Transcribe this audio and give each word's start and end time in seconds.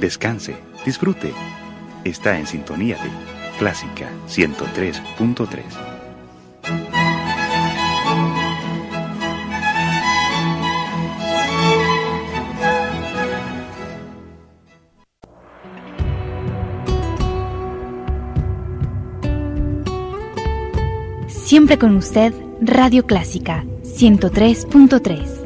descanse, 0.00 0.56
disfrute. 0.84 1.32
Está 2.04 2.38
en 2.38 2.46
sintonía 2.46 2.96
de 2.96 3.10
Clásica 3.58 4.08
103.3. 4.26 5.90
Siempre 21.28 21.78
con 21.78 21.96
usted, 21.96 22.32
Radio 22.62 23.04
Clásica 23.06 23.64
103.3. 23.82 25.39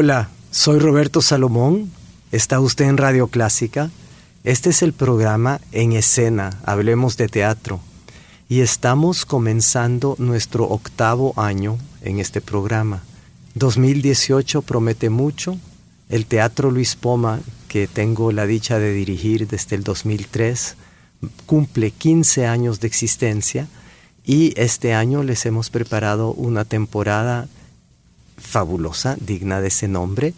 Hola, 0.00 0.28
soy 0.52 0.78
Roberto 0.78 1.20
Salomón. 1.20 1.90
¿Está 2.30 2.60
usted 2.60 2.84
en 2.84 2.98
Radio 2.98 3.26
Clásica? 3.26 3.90
Este 4.44 4.70
es 4.70 4.82
el 4.82 4.92
programa 4.92 5.60
En 5.72 5.90
Escena, 5.90 6.56
Hablemos 6.64 7.16
de 7.16 7.26
Teatro. 7.26 7.80
Y 8.48 8.60
estamos 8.60 9.26
comenzando 9.26 10.14
nuestro 10.18 10.66
octavo 10.66 11.34
año 11.36 11.78
en 12.02 12.20
este 12.20 12.40
programa. 12.40 13.02
2018 13.56 14.62
promete 14.62 15.10
mucho. 15.10 15.58
El 16.08 16.26
Teatro 16.26 16.70
Luis 16.70 16.94
Poma, 16.94 17.40
que 17.66 17.88
tengo 17.88 18.30
la 18.30 18.46
dicha 18.46 18.78
de 18.78 18.92
dirigir 18.92 19.48
desde 19.48 19.74
el 19.74 19.82
2003, 19.82 20.76
cumple 21.44 21.90
15 21.90 22.46
años 22.46 22.78
de 22.78 22.86
existencia 22.86 23.66
y 24.24 24.52
este 24.54 24.94
año 24.94 25.24
les 25.24 25.44
hemos 25.44 25.70
preparado 25.70 26.32
una 26.34 26.64
temporada 26.64 27.48
fabulosa, 28.38 29.16
digna 29.20 29.60
de 29.60 29.68
ese 29.68 29.88
nombre, 29.88 30.34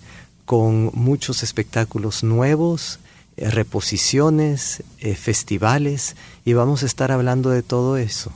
con 0.51 0.91
muchos 0.95 1.45
espectáculos 1.45 2.25
nuevos, 2.25 2.99
eh, 3.37 3.51
reposiciones, 3.51 4.83
eh, 4.99 5.15
festivales, 5.15 6.17
y 6.45 6.55
vamos 6.55 6.83
a 6.83 6.87
estar 6.87 7.13
hablando 7.13 7.51
de 7.51 7.63
todo 7.63 7.97
eso. 7.97 8.33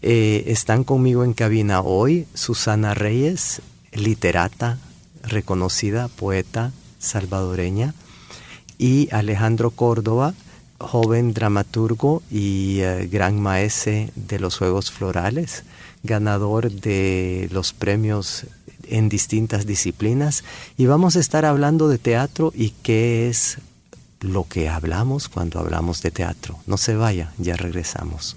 Eh, 0.00 0.44
están 0.46 0.84
conmigo 0.84 1.22
en 1.22 1.34
cabina 1.34 1.82
hoy 1.82 2.26
Susana 2.32 2.94
Reyes, 2.94 3.60
literata, 3.92 4.78
reconocida, 5.22 6.08
poeta 6.08 6.72
salvadoreña, 6.98 7.94
y 8.78 9.08
Alejandro 9.12 9.70
Córdoba, 9.70 10.32
joven 10.78 11.34
dramaturgo 11.34 12.22
y 12.30 12.78
gran 13.10 13.38
maese 13.38 14.10
de 14.16 14.40
los 14.40 14.56
Juegos 14.56 14.90
Florales, 14.90 15.64
ganador 16.02 16.70
de 16.72 17.50
los 17.52 17.74
premios 17.74 18.46
en 18.90 19.08
distintas 19.08 19.66
disciplinas 19.66 20.44
y 20.76 20.86
vamos 20.86 21.16
a 21.16 21.20
estar 21.20 21.44
hablando 21.44 21.88
de 21.88 21.98
teatro 21.98 22.52
y 22.54 22.70
qué 22.82 23.28
es 23.28 23.58
lo 24.20 24.46
que 24.46 24.68
hablamos 24.68 25.28
cuando 25.28 25.58
hablamos 25.58 26.02
de 26.02 26.10
teatro. 26.10 26.58
No 26.66 26.76
se 26.76 26.94
vaya, 26.94 27.32
ya 27.38 27.56
regresamos. 27.56 28.36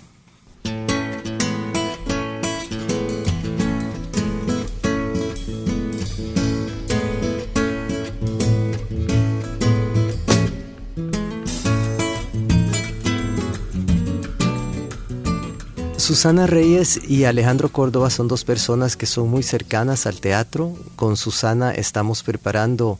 Susana 16.13 16.45
Reyes 16.45 17.09
y 17.09 17.23
Alejandro 17.23 17.69
Córdoba 17.69 18.11
son 18.11 18.27
dos 18.27 18.43
personas 18.43 18.95
que 18.95 19.07
son 19.07 19.31
muy 19.31 19.41
cercanas 19.41 20.05
al 20.05 20.21
teatro. 20.21 20.77
Con 20.95 21.17
Susana 21.17 21.71
estamos 21.71 22.21
preparando 22.21 22.99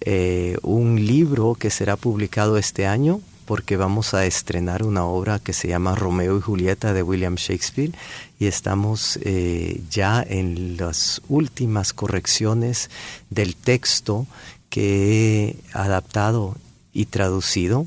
eh, 0.00 0.56
un 0.62 1.04
libro 1.06 1.54
que 1.54 1.68
será 1.68 1.96
publicado 1.96 2.56
este 2.56 2.86
año 2.86 3.20
porque 3.44 3.76
vamos 3.76 4.14
a 4.14 4.24
estrenar 4.24 4.84
una 4.84 5.04
obra 5.04 5.38
que 5.38 5.52
se 5.52 5.68
llama 5.68 5.96
Romeo 5.96 6.38
y 6.38 6.40
Julieta 6.40 6.94
de 6.94 7.02
William 7.02 7.34
Shakespeare 7.34 7.92
y 8.38 8.46
estamos 8.46 9.18
eh, 9.20 9.82
ya 9.90 10.24
en 10.26 10.78
las 10.78 11.20
últimas 11.28 11.92
correcciones 11.92 12.88
del 13.28 13.54
texto 13.54 14.26
que 14.70 15.44
he 15.44 15.56
adaptado 15.74 16.56
y 16.94 17.04
traducido 17.04 17.86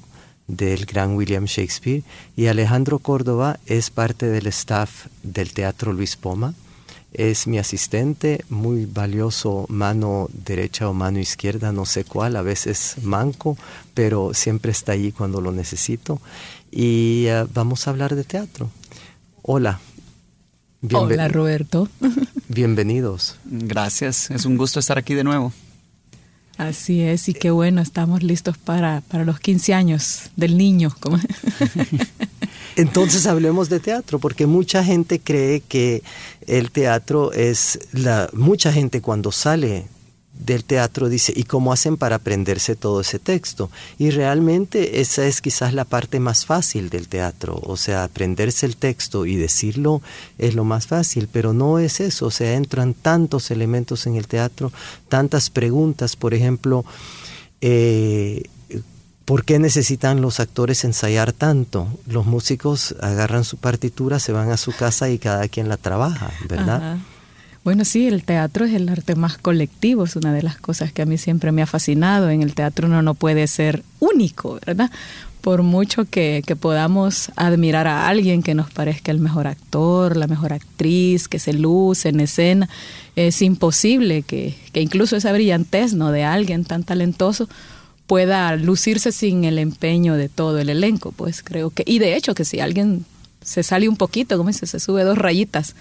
del 0.50 0.86
gran 0.86 1.16
William 1.16 1.46
Shakespeare 1.46 2.04
y 2.36 2.48
Alejandro 2.48 3.00
Córdoba 3.00 3.60
es 3.68 3.92
parte 3.92 4.26
del 4.26 4.48
staff 4.48 5.06
del 5.24 5.54
Teatro 5.54 5.94
Luis 5.94 6.18
Poma. 6.18 6.54
Es 7.14 7.48
mi 7.48 7.58
asistente, 7.58 8.44
muy 8.50 8.86
valioso 8.86 9.66
mano 9.70 10.28
derecha 10.32 10.90
o 10.90 10.94
mano 10.94 11.20
izquierda, 11.20 11.72
no 11.72 11.86
sé 11.86 12.04
cuál, 12.04 12.36
a 12.36 12.42
veces 12.42 12.96
manco, 13.02 13.58
pero 13.94 14.34
siempre 14.34 14.72
está 14.72 14.92
allí 14.92 15.12
cuando 15.12 15.42
lo 15.42 15.52
necesito. 15.52 16.20
Y 16.72 17.26
eh, 17.28 17.46
vamos 17.54 17.88
a 17.88 17.92
hablar 17.92 18.16
de 18.16 18.24
teatro. 18.24 18.70
Hola. 19.42 19.80
Hola 20.94 21.28
Roberto. 21.28 21.90
Bienvenidos. 22.48 23.38
Gracias, 23.46 24.30
es 24.32 24.46
un 24.46 24.58
gusto 24.58 24.80
estar 24.80 24.98
aquí 24.98 25.14
de 25.14 25.24
nuevo. 25.24 25.52
Así 26.59 27.02
es, 27.03 27.30
y 27.30 27.34
qué 27.34 27.52
bueno, 27.52 27.81
estamos 27.81 28.22
listos 28.22 28.58
para, 28.58 29.00
para 29.08 29.24
los 29.24 29.40
15 29.40 29.74
años 29.74 30.24
del 30.36 30.58
niño. 30.58 30.94
Entonces 32.75 33.28
hablemos 33.28 33.70
de 33.70 33.80
teatro, 33.80 34.20
porque 34.20 34.46
mucha 34.46 34.84
gente 34.84 35.22
cree 35.22 35.62
que 35.62 36.03
el 36.47 36.72
teatro 36.72 37.31
es 37.31 37.80
la... 37.94 38.30
Mucha 38.34 38.74
gente 38.74 39.00
cuando 39.00 39.31
sale 39.31 39.88
del 40.40 40.64
teatro 40.64 41.10
dice, 41.10 41.34
¿y 41.36 41.44
cómo 41.44 41.72
hacen 41.72 41.98
para 41.98 42.16
aprenderse 42.16 42.76
todo 42.76 43.02
ese 43.02 43.20
texto? 43.20 43.70
Y 43.98 44.10
realmente 44.10 45.02
esa 45.02 45.26
es 45.28 45.42
quizás 45.42 45.74
la 45.74 45.86
parte 45.86 46.20
más 46.20 46.46
fácil 46.46 46.90
del 46.90 47.08
teatro, 47.08 47.60
o 47.62 47.78
sea, 47.78 48.04
aprenderse 48.04 48.66
el 48.66 48.78
texto 48.78 49.26
y 49.26 49.36
decirlo 49.36 50.02
es 50.38 50.56
lo 50.56 50.64
más 50.64 50.88
fácil, 50.88 51.28
pero 51.32 51.54
no 51.54 51.78
es 51.78 52.00
eso, 52.00 52.28
o 52.28 52.32
sea, 52.32 52.54
entran 52.54 52.94
tantos 52.94 53.52
elementos 53.52 54.08
en 54.08 54.16
el 54.16 54.28
teatro, 54.28 54.72
tantas 55.10 55.50
preguntas, 55.50 56.16
por 56.16 56.34
ejemplo, 56.34 56.86
eh, 57.62 58.44
¿Por 59.26 59.46
qué 59.46 59.60
necesitan 59.60 60.22
los 60.22 60.40
actores 60.40 60.84
ensayar 60.84 61.34
tanto? 61.34 61.88
Los 62.08 62.26
músicos 62.26 62.96
agarran 63.00 63.44
su 63.44 63.58
partitura, 63.58 64.18
se 64.18 64.32
van 64.32 64.50
a 64.50 64.58
su 64.58 64.76
casa 64.76 65.08
y 65.12 65.20
cada 65.20 65.48
quien 65.48 65.70
la 65.70 65.78
trabaja, 65.78 66.32
¿verdad? 66.48 66.98
Bueno, 67.64 67.84
sí, 67.84 68.08
el 68.08 68.24
teatro 68.24 68.66
es 68.66 68.74
el 68.74 68.88
arte 68.88 69.16
más 69.16 69.38
colectivo, 69.38 70.06
es 70.06 70.16
una 70.16 70.34
de 70.34 70.42
las 70.42 70.58
cosas 70.58 70.94
que 70.94 71.02
a 71.02 71.06
mí 71.06 71.18
siempre 71.18 71.52
me 71.52 71.62
ha 71.62 71.68
fascinado. 71.68 72.30
En 72.30 72.42
el 72.42 72.53
teatro 72.53 72.88
uno 72.88 73.02
no 73.02 73.16
puede 73.16 73.47
ser 73.47 73.84
único, 74.00 74.59
¿verdad? 74.66 74.90
Por 75.42 75.64
mucho 75.64 76.06
que, 76.06 76.44
podamos 76.59 77.31
admirar 77.36 77.88
a 77.88 78.08
alguien 78.08 78.44
que 78.44 78.53
nos 78.56 78.72
parezca 78.72 79.12
el 79.12 79.20
mejor 79.20 79.47
actor, 79.47 80.18
la 80.18 80.28
mejor 80.28 80.53
actriz, 80.53 81.28
que 81.28 81.40
se 81.40 81.53
luce 81.53 82.09
en 82.09 82.22
escena, 82.22 82.70
es 83.16 83.42
imposible 83.42 84.24
que, 84.24 84.56
que 84.74 84.81
incluso 84.81 85.16
esa 85.16 85.31
brillantez 85.31 85.94
¿no? 85.94 86.12
de 86.12 86.24
alguien 86.24 86.66
tan 86.66 86.84
talentoso 86.84 87.50
pueda 88.08 88.56
lucirse 88.56 89.12
sin 89.12 89.44
el 89.44 89.59
empeño 89.59 90.16
de 90.16 90.30
todo 90.30 90.59
el 90.59 90.70
elenco. 90.70 91.12
Pues 91.12 91.44
creo 91.44 91.70
que, 91.70 91.84
y 91.86 92.00
de 92.00 92.16
hecho 92.16 92.36
que 92.36 92.46
si 92.46 92.59
alguien 92.59 93.06
se 93.41 93.64
sale 93.64 93.88
un 93.88 93.97
poquito, 93.97 94.38
como 94.38 94.50
dice, 94.50 94.66
se 94.66 94.80
sube 94.80 95.03
dos 95.03 95.18
rayitas 95.18 95.76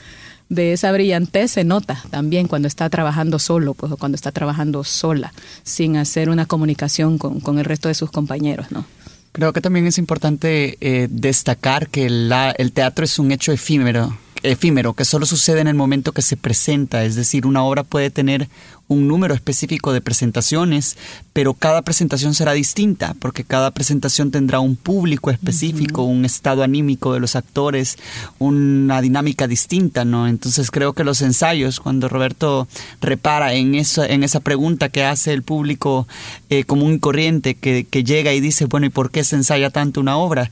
de 0.48 0.72
esa 0.72 0.92
brillantez 0.92 1.52
se 1.52 1.64
nota 1.64 2.02
también 2.10 2.48
cuando 2.48 2.68
está 2.68 2.88
trabajando 2.88 3.38
solo, 3.38 3.74
pues, 3.74 3.92
o 3.92 3.96
cuando 3.96 4.16
está 4.16 4.32
trabajando 4.32 4.84
sola, 4.84 5.32
sin 5.62 5.96
hacer 5.96 6.30
una 6.30 6.46
comunicación 6.46 7.18
con, 7.18 7.58
el 7.58 7.64
resto 7.64 7.88
de 7.88 7.94
sus 7.94 8.10
compañeros, 8.10 8.70
¿no? 8.70 8.84
Creo 9.32 9.52
que 9.52 9.60
también 9.60 9.86
es 9.86 9.98
importante 9.98 10.78
eh, 10.80 11.06
destacar 11.10 11.88
que 11.88 12.06
el 12.06 12.72
teatro 12.72 13.04
es 13.04 13.18
un 13.18 13.30
hecho 13.30 13.52
efímero, 13.52 14.16
efímero, 14.42 14.94
que 14.94 15.04
solo 15.04 15.26
sucede 15.26 15.60
en 15.60 15.68
el 15.68 15.74
momento 15.74 16.12
que 16.12 16.22
se 16.22 16.36
presenta, 16.36 17.04
es 17.04 17.14
decir, 17.14 17.46
una 17.46 17.62
obra 17.62 17.84
puede 17.84 18.10
tener 18.10 18.48
un 18.88 19.06
número 19.06 19.34
específico 19.34 19.92
de 19.92 20.00
presentaciones, 20.00 20.96
pero 21.32 21.54
cada 21.54 21.82
presentación 21.82 22.34
será 22.34 22.52
distinta, 22.52 23.14
porque 23.20 23.44
cada 23.44 23.70
presentación 23.70 24.30
tendrá 24.30 24.60
un 24.60 24.76
público 24.76 25.30
específico, 25.30 26.02
un 26.02 26.24
estado 26.24 26.62
anímico 26.62 27.12
de 27.12 27.20
los 27.20 27.36
actores, 27.36 27.98
una 28.38 29.00
dinámica 29.02 29.46
distinta, 29.46 30.04
¿no? 30.04 30.26
Entonces 30.26 30.70
creo 30.70 30.94
que 30.94 31.04
los 31.04 31.20
ensayos, 31.20 31.80
cuando 31.80 32.08
Roberto 32.08 32.66
repara 33.00 33.52
en, 33.52 33.74
eso, 33.74 34.02
en 34.04 34.24
esa 34.24 34.40
pregunta 34.40 34.88
que 34.88 35.04
hace 35.04 35.32
el 35.34 35.42
público 35.42 36.08
eh, 36.48 36.64
común 36.64 36.94
y 36.94 36.98
corriente, 36.98 37.54
que, 37.54 37.84
que 37.84 38.04
llega 38.04 38.32
y 38.32 38.40
dice, 38.40 38.64
bueno, 38.64 38.86
¿y 38.86 38.90
por 38.90 39.10
qué 39.10 39.22
se 39.22 39.36
ensaya 39.36 39.70
tanto 39.70 40.00
una 40.00 40.16
obra? 40.16 40.50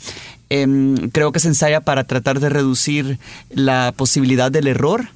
Em, 0.49 1.11
creo 1.11 1.33
que 1.33 1.41
se 1.41 1.49
ensaya 1.49 1.81
para 1.81 2.05
tratar 2.05 2.39
de 2.39 2.49
reducir 2.49 3.19
la 3.51 3.93
posibilidad 3.97 4.53
del 4.53 4.69
error 4.69 5.09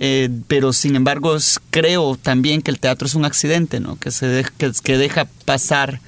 Eh, 0.00 0.30
pero 0.46 0.72
sin 0.72 0.94
embargo 0.94 1.36
creo 1.70 2.16
también 2.16 2.62
que 2.62 2.70
el 2.70 2.78
teatro 2.78 3.06
es 3.06 3.16
un 3.16 3.24
accidente, 3.24 3.80
¿no? 3.80 3.98
Que 3.98 4.12
se 4.12 4.44
que, 4.56 4.96
deja 4.96 5.26
pasar 5.44 6.00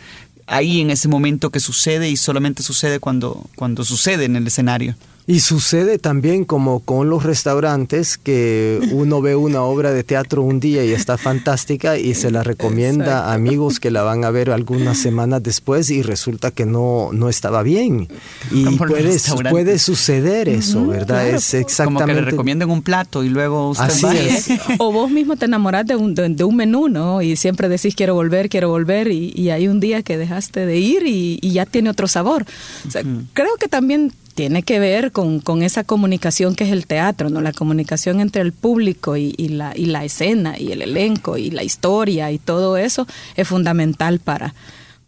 ahí 0.46 0.80
en 0.80 0.90
ese 0.90 1.08
momento 1.08 1.50
que 1.50 1.58
sucede 1.58 2.08
y 2.08 2.16
solamente 2.16 2.62
sucede 2.62 3.00
cuando, 3.00 3.48
cuando 3.56 3.84
sucede 3.84 4.26
en 4.26 4.36
el 4.36 4.46
escenario. 4.46 4.94
Y 5.30 5.38
sucede 5.38 6.00
también 6.00 6.44
como 6.44 6.80
con 6.80 7.08
los 7.08 7.22
restaurantes 7.22 8.18
que 8.18 8.80
uno 8.90 9.22
ve 9.22 9.36
una 9.36 9.62
obra 9.62 9.92
de 9.92 10.02
teatro 10.02 10.42
un 10.42 10.58
día 10.58 10.84
y 10.84 10.90
está 10.90 11.18
fantástica 11.18 11.96
y 11.96 12.14
se 12.16 12.32
la 12.32 12.42
recomienda 12.42 13.26
a 13.26 13.34
amigos 13.34 13.78
que 13.78 13.92
la 13.92 14.02
van 14.02 14.24
a 14.24 14.32
ver 14.32 14.50
algunas 14.50 14.98
semanas 14.98 15.40
después 15.40 15.88
y 15.90 16.02
resulta 16.02 16.50
que 16.50 16.66
no, 16.66 17.10
no 17.12 17.28
estaba 17.28 17.62
bien. 17.62 18.08
Y 18.50 18.76
puede, 18.76 19.20
puede 19.48 19.78
suceder 19.78 20.48
eso, 20.48 20.84
¿verdad? 20.84 21.28
es 21.28 21.54
exactamente... 21.54 22.02
Como 22.02 22.06
que 22.06 22.24
le 22.24 22.30
recomienden 22.32 22.68
un 22.68 22.82
plato 22.82 23.22
y 23.22 23.28
luego 23.28 23.70
usted 23.70 23.84
Así 23.84 24.06
Es. 24.06 24.48
O 24.78 24.90
vos 24.90 25.12
mismo 25.12 25.36
te 25.36 25.44
enamorás 25.44 25.86
de 25.86 25.94
un, 25.94 26.12
de, 26.12 26.42
un 26.42 26.56
menú, 26.56 26.88
¿no? 26.88 27.22
Y 27.22 27.36
siempre 27.36 27.68
decís 27.68 27.94
quiero 27.94 28.14
volver, 28.14 28.48
quiero 28.48 28.68
volver 28.68 29.06
y, 29.12 29.32
y 29.36 29.50
hay 29.50 29.68
un 29.68 29.78
día 29.78 30.02
que 30.02 30.18
dejaste 30.18 30.66
de 30.66 30.78
ir 30.78 31.04
y, 31.06 31.38
ya 31.52 31.66
tiene 31.66 31.88
otro 31.88 32.08
sabor. 32.08 32.44
O 32.88 32.90
sea, 32.90 33.04
Creo 33.32 33.54
que 33.60 33.68
también 33.68 34.12
tiene 34.40 34.62
que 34.62 34.78
ver 34.78 35.12
con, 35.12 35.42
esa 35.62 35.84
comunicación 35.84 36.54
que 36.54 36.64
es 36.64 36.72
el 36.72 36.86
teatro, 36.86 37.28
¿no? 37.28 37.42
La 37.42 37.52
comunicación 37.52 38.20
entre 38.20 38.40
el 38.40 38.52
público 38.52 39.18
y, 39.18 39.34
la, 39.48 39.76
y 39.76 39.84
la 39.84 40.02
escena 40.02 40.58
y 40.58 40.72
el 40.72 40.80
elenco 40.80 41.36
y 41.36 41.50
la 41.50 41.62
historia 41.62 42.32
y 42.32 42.38
todo 42.38 42.78
eso 42.78 43.06
es 43.36 43.46
fundamental 43.46 44.18
para, 44.18 44.54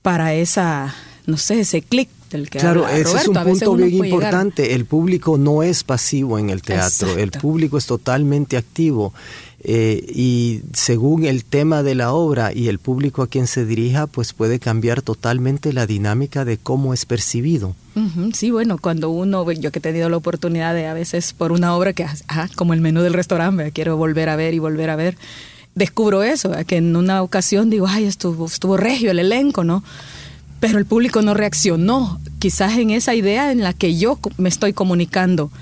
para 0.02 0.34
esa, 0.34 0.94
no 1.24 1.38
sé, 1.38 1.60
ese 1.60 1.80
clic 1.80 2.10
del 2.30 2.50
que 2.50 2.58
Claro, 2.58 2.86
ese 2.86 3.16
es 3.16 3.28
un 3.28 3.42
punto 3.42 3.74
bien 3.74 4.04
importante. 4.04 4.74
El 4.74 4.84
público 4.84 5.38
no 5.38 5.62
es 5.62 5.82
pasivo 5.82 6.38
en 6.38 6.50
el 6.50 6.60
teatro, 6.60 7.16
el 7.16 7.30
público 7.30 7.78
es 7.78 7.86
totalmente 7.86 8.58
activo. 8.58 9.14
Eh, 9.64 10.04
y 10.12 10.62
según 10.72 11.24
el 11.24 11.44
tema 11.44 11.84
de 11.84 11.94
la 11.94 12.12
obra 12.12 12.52
y 12.52 12.66
el 12.66 12.80
público 12.80 13.22
a 13.22 13.28
quien 13.28 13.46
se 13.46 13.64
dirija, 13.64 14.08
pues 14.08 14.32
puede 14.32 14.58
cambiar 14.58 15.02
totalmente 15.02 15.72
la 15.72 15.86
dinámica 15.86 16.44
de 16.44 16.58
cómo 16.58 16.92
es 16.92 17.06
percibido. 17.06 17.76
Sí, 18.32 18.50
bueno, 18.50 18.78
cuando 18.78 19.10
uno, 19.10 19.48
yo 19.52 19.70
que 19.70 19.78
he 19.78 19.82
tenido 19.82 20.08
la 20.08 20.16
oportunidad 20.16 20.74
de 20.74 20.86
a 20.86 20.94
veces 20.94 21.32
por 21.32 21.52
una 21.52 21.76
obra 21.76 21.92
que, 21.92 22.04
ajá, 22.04 22.48
como 22.56 22.74
el 22.74 22.80
menú 22.80 23.02
del 23.02 23.12
restaurante, 23.12 23.70
quiero 23.70 23.96
volver 23.96 24.30
a 24.30 24.36
ver 24.36 24.54
y 24.54 24.58
volver 24.58 24.90
a 24.90 24.96
ver, 24.96 25.16
descubro 25.76 26.24
eso, 26.24 26.52
que 26.66 26.78
en 26.78 26.96
una 26.96 27.22
ocasión 27.22 27.70
digo, 27.70 27.86
ay, 27.86 28.06
estuvo, 28.06 28.46
estuvo 28.46 28.76
regio 28.76 29.12
el 29.12 29.20
elenco, 29.20 29.62
¿no? 29.62 29.84
Pero 30.58 30.78
el 30.78 30.86
público 30.86 31.22
no 31.22 31.34
reaccionó, 31.34 32.20
quizás 32.40 32.78
en 32.78 32.90
esa 32.90 33.14
idea 33.14 33.52
en 33.52 33.62
la 33.62 33.74
que 33.74 33.96
yo 33.96 34.18
me 34.38 34.48
estoy 34.48 34.72
comunicando 34.72 35.52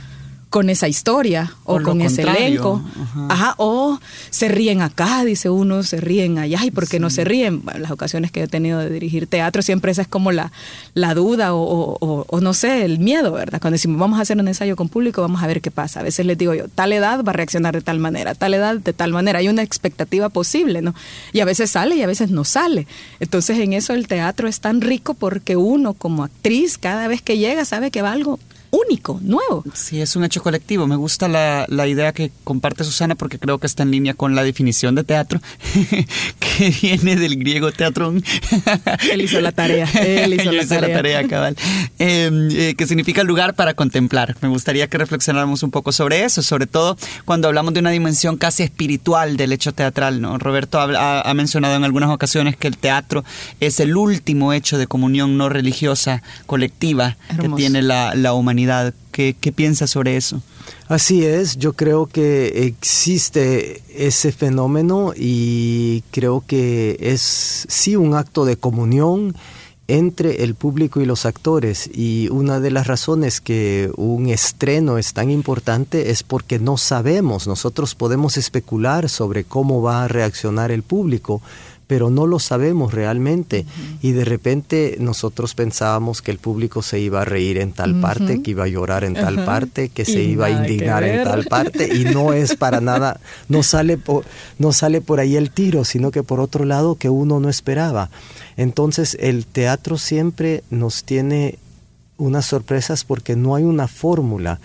con 0.51 0.69
esa 0.69 0.89
historia 0.89 1.55
o, 1.65 1.81
con 1.81 2.03
ese 2.03 2.23
elenco. 2.23 2.83
Ajá. 3.29 3.55
O 3.57 4.01
se 4.31 4.49
ríen 4.49 4.83
acá, 4.83 5.25
dice 5.25 5.49
uno, 5.49 5.85
se 5.85 6.01
ríen 6.01 6.39
allá. 6.39 6.65
¿Y 6.65 6.73
por 6.73 6.89
qué 6.89 6.99
no 6.99 7.09
se 7.09 7.25
ríen? 7.25 7.63
Bueno, 7.65 7.79
las 7.79 7.93
ocasiones 7.93 8.33
que 8.33 8.43
he 8.43 8.49
tenido 8.49 8.81
de 8.81 8.91
dirigir 8.91 9.29
teatro, 9.29 9.63
siempre 9.63 9.93
esa 9.93 10.03
es 10.03 10.09
como 10.09 10.33
la, 10.33 10.51
la 10.95 11.15
duda 11.15 11.55
o, 11.55 11.97
o, 12.01 12.41
no 12.41 12.53
sé, 12.53 12.85
el 12.85 12.99
miedo, 12.99 13.31
¿verdad? 13.33 13.61
Cuando 13.61 13.77
decimos 13.77 14.01
vamos 14.01 14.19
a 14.19 14.23
hacer 14.23 14.39
un 14.39 14.49
ensayo 14.49 14.75
con 14.75 14.89
público, 14.89 15.23
vamos 15.23 15.41
a 15.41 15.47
ver 15.47 15.61
qué 15.61 15.71
pasa. 15.71 16.01
A 16.01 16.03
veces 16.03 16.27
les 16.27 16.37
digo 16.37 16.53
yo, 16.53 16.67
tal 16.69 16.93
edad 16.93 17.23
va 17.23 17.31
a 17.31 17.35
reaccionar 17.35 17.73
de 17.73 17.83
tal 17.83 18.01
manera, 18.01 18.35
tal 18.35 18.53
edad 18.53 18.77
de 18.77 18.93
tal 18.93 19.13
manera. 19.13 19.39
Hay 19.39 19.49
una 19.49 19.63
expectativa 19.63 20.31
posible, 20.31 20.83
¿no? 20.83 20.97
Y 21.33 21.41
a 21.41 21.45
veces 21.45 21.71
sale 21.71 21.95
y 21.95 22.03
a 22.03 22.09
veces 22.09 22.31
no 22.31 22.45
sale. 22.45 22.89
Entonces 23.21 23.61
en 23.61 23.73
eso 23.73 23.93
el 23.95 24.09
teatro 24.09 24.49
es 24.49 24.59
tan 24.59 24.81
rico 24.81 25.15
porque 25.15 25.55
uno 25.55 25.95
como 25.95 26.25
actriz, 26.25 26.77
cada 26.77 27.07
vez 27.07 27.23
que 27.23 27.39
llega, 27.39 27.65
sabe 27.65 27.93
que 27.93 28.03
va 28.03 28.11
algo 28.11 28.41
único, 28.71 29.21
nuevo. 29.23 29.65
Sí, 29.75 30.01
es 30.01 30.17
un 30.17 30.25
hecho 30.25 30.43
colectivo. 30.43 30.87
Me 30.87 30.97
gusta 30.97 31.29
la, 31.29 31.67
la, 31.69 31.87
idea 31.87 32.13
que 32.13 32.31
comparte 32.45 32.85
Susana 32.85 33.15
porque 33.15 33.39
creo 33.39 33.59
que 33.59 33.67
está 33.67 33.83
en 33.83 33.91
línea 33.91 34.15
con 34.15 34.35
la 34.35 34.45
definición 34.45 34.95
de 34.95 35.05
teatro, 35.05 35.41
que 36.39 36.75
viene 36.81 37.17
del 37.17 37.37
griego 37.37 37.73
teatrón. 37.73 38.23
Él 39.13 39.23
hizo 39.23 39.41
la 39.41 39.53
tarea. 39.53 39.89
Él 39.95 40.35
hizo, 40.35 40.53
la, 40.53 40.67
tarea. 40.67 40.89
la 40.89 40.95
tarea. 40.95 41.29
cabal. 41.29 41.57
Em, 41.99 42.49
eh, 42.53 42.75
que 42.77 42.87
significa 42.87 43.25
lugar 43.25 43.55
para 43.55 43.75
contemplar. 43.75 44.37
Me 44.41 44.49
gustaría 44.49 44.87
que 44.89 44.99
reflexionáramos 44.99 45.63
un 45.63 45.71
poco 45.71 45.93
sobre 45.93 46.25
eso, 46.25 46.43
sobre 46.43 46.67
todo 46.67 46.97
cuando 47.25 47.49
hablamos 47.49 47.75
de 47.75 47.81
una 47.81 47.91
dimensión 47.91 48.37
casi 48.37 48.63
espiritual 48.63 49.37
del 49.37 49.53
hecho 49.53 49.73
teatral. 49.73 50.21
¿no? 50.21 50.39
Roberto 50.39 50.79
ha, 50.81 51.21
ha 51.23 51.35
mencionado 51.35 51.77
en 51.77 51.85
algunas 51.85 52.11
ocasiones 52.11 52.57
que 52.57 52.69
el 52.69 52.77
teatro 52.77 53.25
es 53.59 53.81
el 53.81 53.97
último 53.97 54.53
hecho 54.53 54.79
de 54.79 54.87
comunión 54.87 55.37
no 55.37 55.49
religiosa 55.49 56.23
colectiva 56.47 57.17
que 57.41 57.49
tiene 57.51 57.83
la, 57.83 58.15
la 58.15 58.33
humanidad 58.33 58.60
¿Qué, 59.13 59.37
¿Qué 59.41 59.53
piensa 59.53 59.87
sobre 59.87 60.17
eso? 60.17 60.43
Así 60.89 61.25
es, 61.25 61.57
yo 61.57 61.73
creo 61.75 62.07
que 62.07 62.67
existe 62.67 63.83
ese 63.95 64.33
fenómeno 64.33 65.13
y 65.17 66.03
creo 66.11 66.43
que 66.47 66.97
es 67.01 67.67
sí 67.69 67.97
un 67.97 68.15
acto 68.15 68.45
de 68.45 68.57
comunión 68.57 69.35
entre 69.91 70.45
el 70.45 70.55
público 70.55 71.01
y 71.01 71.05
los 71.05 71.27
actores. 71.27 71.91
Y 71.93 72.29
una 72.31 72.61
de 72.61 72.71
las 72.71 72.87
razones 72.87 73.41
que 73.41 73.91
un 73.97 74.29
estreno 74.29 74.99
es 74.99 75.13
tan 75.13 75.31
importante 75.31 76.11
es 76.11 76.23
porque 76.23 76.59
no 76.59 76.77
sabemos, 76.77 77.47
nosotros 77.47 77.95
podemos 77.95 78.37
especular 78.37 79.09
sobre 79.09 79.45
cómo 79.45 79.83
va 79.83 80.05
a 80.05 80.09
reaccionar 80.09 80.71
el 80.71 80.83
público, 80.83 81.43
pero 81.91 82.09
no 82.09 82.29
lo 82.29 82.39
sabemos 82.39 82.95
realmente. 82.95 83.67
Y 84.01 84.13
de 84.13 84.25
repente 84.25 84.97
nosotros 85.01 85.57
pensábamos 85.57 86.23
que 86.23 86.31
el 86.31 86.39
público 86.39 86.83
se 86.83 87.01
iba 87.01 87.23
a 87.23 87.25
reír 87.25 87.59
en 87.59 87.73
tal 87.73 88.01
parte, 88.01 88.43
que 88.43 88.53
iba 88.53 88.63
a 88.63 88.69
llorar 88.69 89.03
en 89.03 89.15
tal 89.15 89.45
parte, 89.45 89.89
que 89.89 90.05
se 90.05 90.23
iba 90.23 90.47
a 90.47 90.51
indignar 90.51 91.03
en 91.03 91.25
tal 91.25 91.47
parte, 91.47 91.93
y 91.93 92.05
no 92.05 92.33
es 92.33 92.55
para 92.55 92.81
nada, 92.81 93.19
no 93.49 93.65
sale, 93.65 93.99
por, 93.99 94.25
no 94.61 94.71
sale 94.73 95.01
por 95.01 95.19
ahí 95.19 95.35
el 95.35 95.51
tiro, 95.51 95.85
sino 95.85 96.13
que 96.13 96.23
por 96.23 96.39
otro 96.39 96.65
lado 96.65 96.95
que 96.95 97.09
uno 97.11 97.41
no 97.41 97.49
esperaba. 97.49 98.09
Entonces 98.57 99.17
el 99.19 99.45
teatro 99.45 99.99
siempre 99.99 100.63
nos 100.71 101.03
tiene 101.03 101.59
unas 102.19 102.47
sorpresas 102.47 103.03
porque 103.03 103.35
no 103.35 103.57
hay 103.57 103.65
una 103.65 103.89
fórmula. 103.89 104.61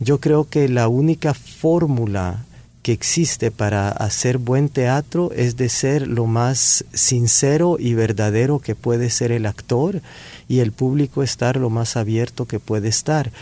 Yo 0.00 0.18
creo 0.18 0.48
que 0.48 0.68
la 0.68 0.88
única 0.88 1.34
fórmula 1.34 2.44
que 2.84 2.92
existe 2.92 3.50
para 3.50 3.88
hacer 3.88 4.36
buen 4.36 4.68
teatro 4.68 5.32
es 5.34 5.56
de 5.56 5.70
ser 5.70 6.06
lo 6.06 6.26
más 6.26 6.84
sincero 6.92 7.78
y 7.80 7.94
verdadero 7.94 8.58
que 8.58 8.74
puede 8.74 9.08
ser 9.08 9.32
el 9.32 9.46
actor 9.46 10.02
y 10.48 10.58
el 10.58 10.70
público 10.70 11.22
estar 11.22 11.56
lo 11.56 11.70
más 11.70 11.96
abierto 11.96 12.44
que 12.44 12.60
puede 12.60 12.88
estar. 12.88 13.32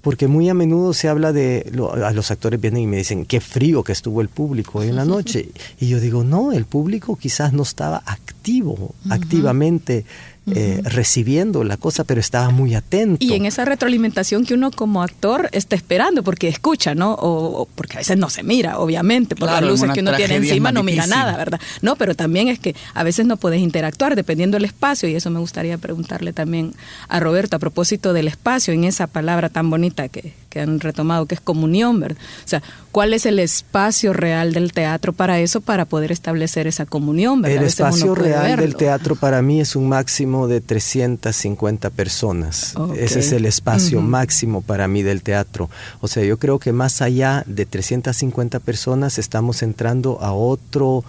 Porque 0.00 0.28
muy 0.28 0.48
a 0.48 0.54
menudo 0.54 0.94
se 0.94 1.08
habla 1.08 1.34
de, 1.34 1.70
a 2.02 2.10
los 2.12 2.30
actores 2.30 2.58
vienen 2.58 2.84
y 2.84 2.86
me 2.86 2.96
dicen, 2.96 3.26
qué 3.26 3.42
frío 3.42 3.84
que 3.84 3.92
estuvo 3.92 4.22
el 4.22 4.30
público 4.30 4.82
en 4.82 4.96
la 4.96 5.04
noche. 5.16 5.50
Y 5.78 5.88
yo 5.88 6.00
digo, 6.00 6.24
no, 6.24 6.52
el 6.52 6.64
público 6.64 7.16
quizás 7.16 7.52
no 7.52 7.64
estaba 7.64 8.02
activo, 8.06 8.94
activamente 9.10 10.06
eh, 10.54 10.80
recibiendo 10.84 11.64
la 11.64 11.76
cosa, 11.76 12.04
pero 12.04 12.20
estaba 12.20 12.50
muy 12.50 12.74
atento. 12.74 13.24
Y 13.24 13.32
en 13.32 13.46
esa 13.46 13.64
retroalimentación 13.64 14.44
que 14.46 14.54
uno 14.54 14.70
como 14.70 15.02
actor 15.02 15.48
está 15.52 15.74
esperando, 15.74 16.22
porque 16.22 16.46
escucha, 16.46 16.94
¿no? 16.94 17.14
O, 17.14 17.66
porque 17.74 17.96
a 17.96 17.98
veces 17.98 18.16
no 18.16 18.30
se 18.30 18.44
mira, 18.44 18.78
obviamente, 18.78 19.34
por 19.34 19.50
las 19.50 19.62
luces 19.62 19.90
que 19.90 20.00
uno 20.00 20.14
tiene 20.14 20.36
encima 20.36 20.70
no 20.70 20.84
mira 20.84 21.06
nada, 21.06 21.36
¿verdad? 21.36 21.60
No, 21.82 21.96
pero 21.96 22.14
también 22.14 22.46
es 22.46 22.60
que 22.60 22.76
a 22.94 23.02
veces 23.02 23.26
no 23.26 23.36
puedes 23.36 23.60
interactuar 23.60 24.14
dependiendo 24.14 24.56
del 24.56 24.66
espacio, 24.66 25.08
y 25.08 25.14
eso 25.14 25.30
me 25.30 25.40
gustaría 25.40 25.78
preguntarle 25.78 26.32
también 26.32 26.74
a 27.08 27.18
Roberto 27.18 27.56
a 27.56 27.58
propósito 27.58 28.12
del 28.12 28.28
espacio, 28.28 28.72
en 28.72 28.84
esa 28.84 29.08
palabra 29.08 29.48
tan 29.48 29.68
bonita 29.68 30.08
que, 30.08 30.32
que 30.56 30.62
han 30.62 30.80
retomado, 30.80 31.26
que 31.26 31.34
es 31.34 31.40
comunión, 31.42 32.00
¿verdad? 32.00 32.16
O 32.18 32.48
sea, 32.48 32.62
¿cuál 32.90 33.12
es 33.12 33.26
el 33.26 33.38
espacio 33.38 34.14
real 34.14 34.54
del 34.54 34.72
teatro 34.72 35.12
para 35.12 35.38
eso, 35.38 35.60
para 35.60 35.84
poder 35.84 36.12
establecer 36.12 36.66
esa 36.66 36.86
comunión, 36.86 37.42
¿verdad? 37.42 37.58
El 37.58 37.64
espacio 37.64 38.14
real 38.14 38.58
del 38.58 38.74
teatro 38.74 39.16
para 39.16 39.42
mí 39.42 39.60
es 39.60 39.76
un 39.76 39.86
máximo 39.86 40.48
de 40.48 40.62
350 40.62 41.90
personas. 41.90 42.74
Ese 42.96 43.18
es 43.18 43.32
el 43.32 43.44
espacio 43.44 44.00
máximo 44.00 44.62
para 44.62 44.88
mí 44.88 45.02
del 45.02 45.20
teatro. 45.22 45.68
O 46.00 46.08
sea, 46.08 46.24
yo 46.24 46.38
creo 46.38 46.58
que 46.58 46.72
más 46.72 47.02
allá 47.02 47.44
de 47.46 47.66
350 47.66 48.58
personas 48.60 49.18
estamos 49.18 49.62
entrando 49.62 50.22
a 50.22 50.32
otro 50.32 51.04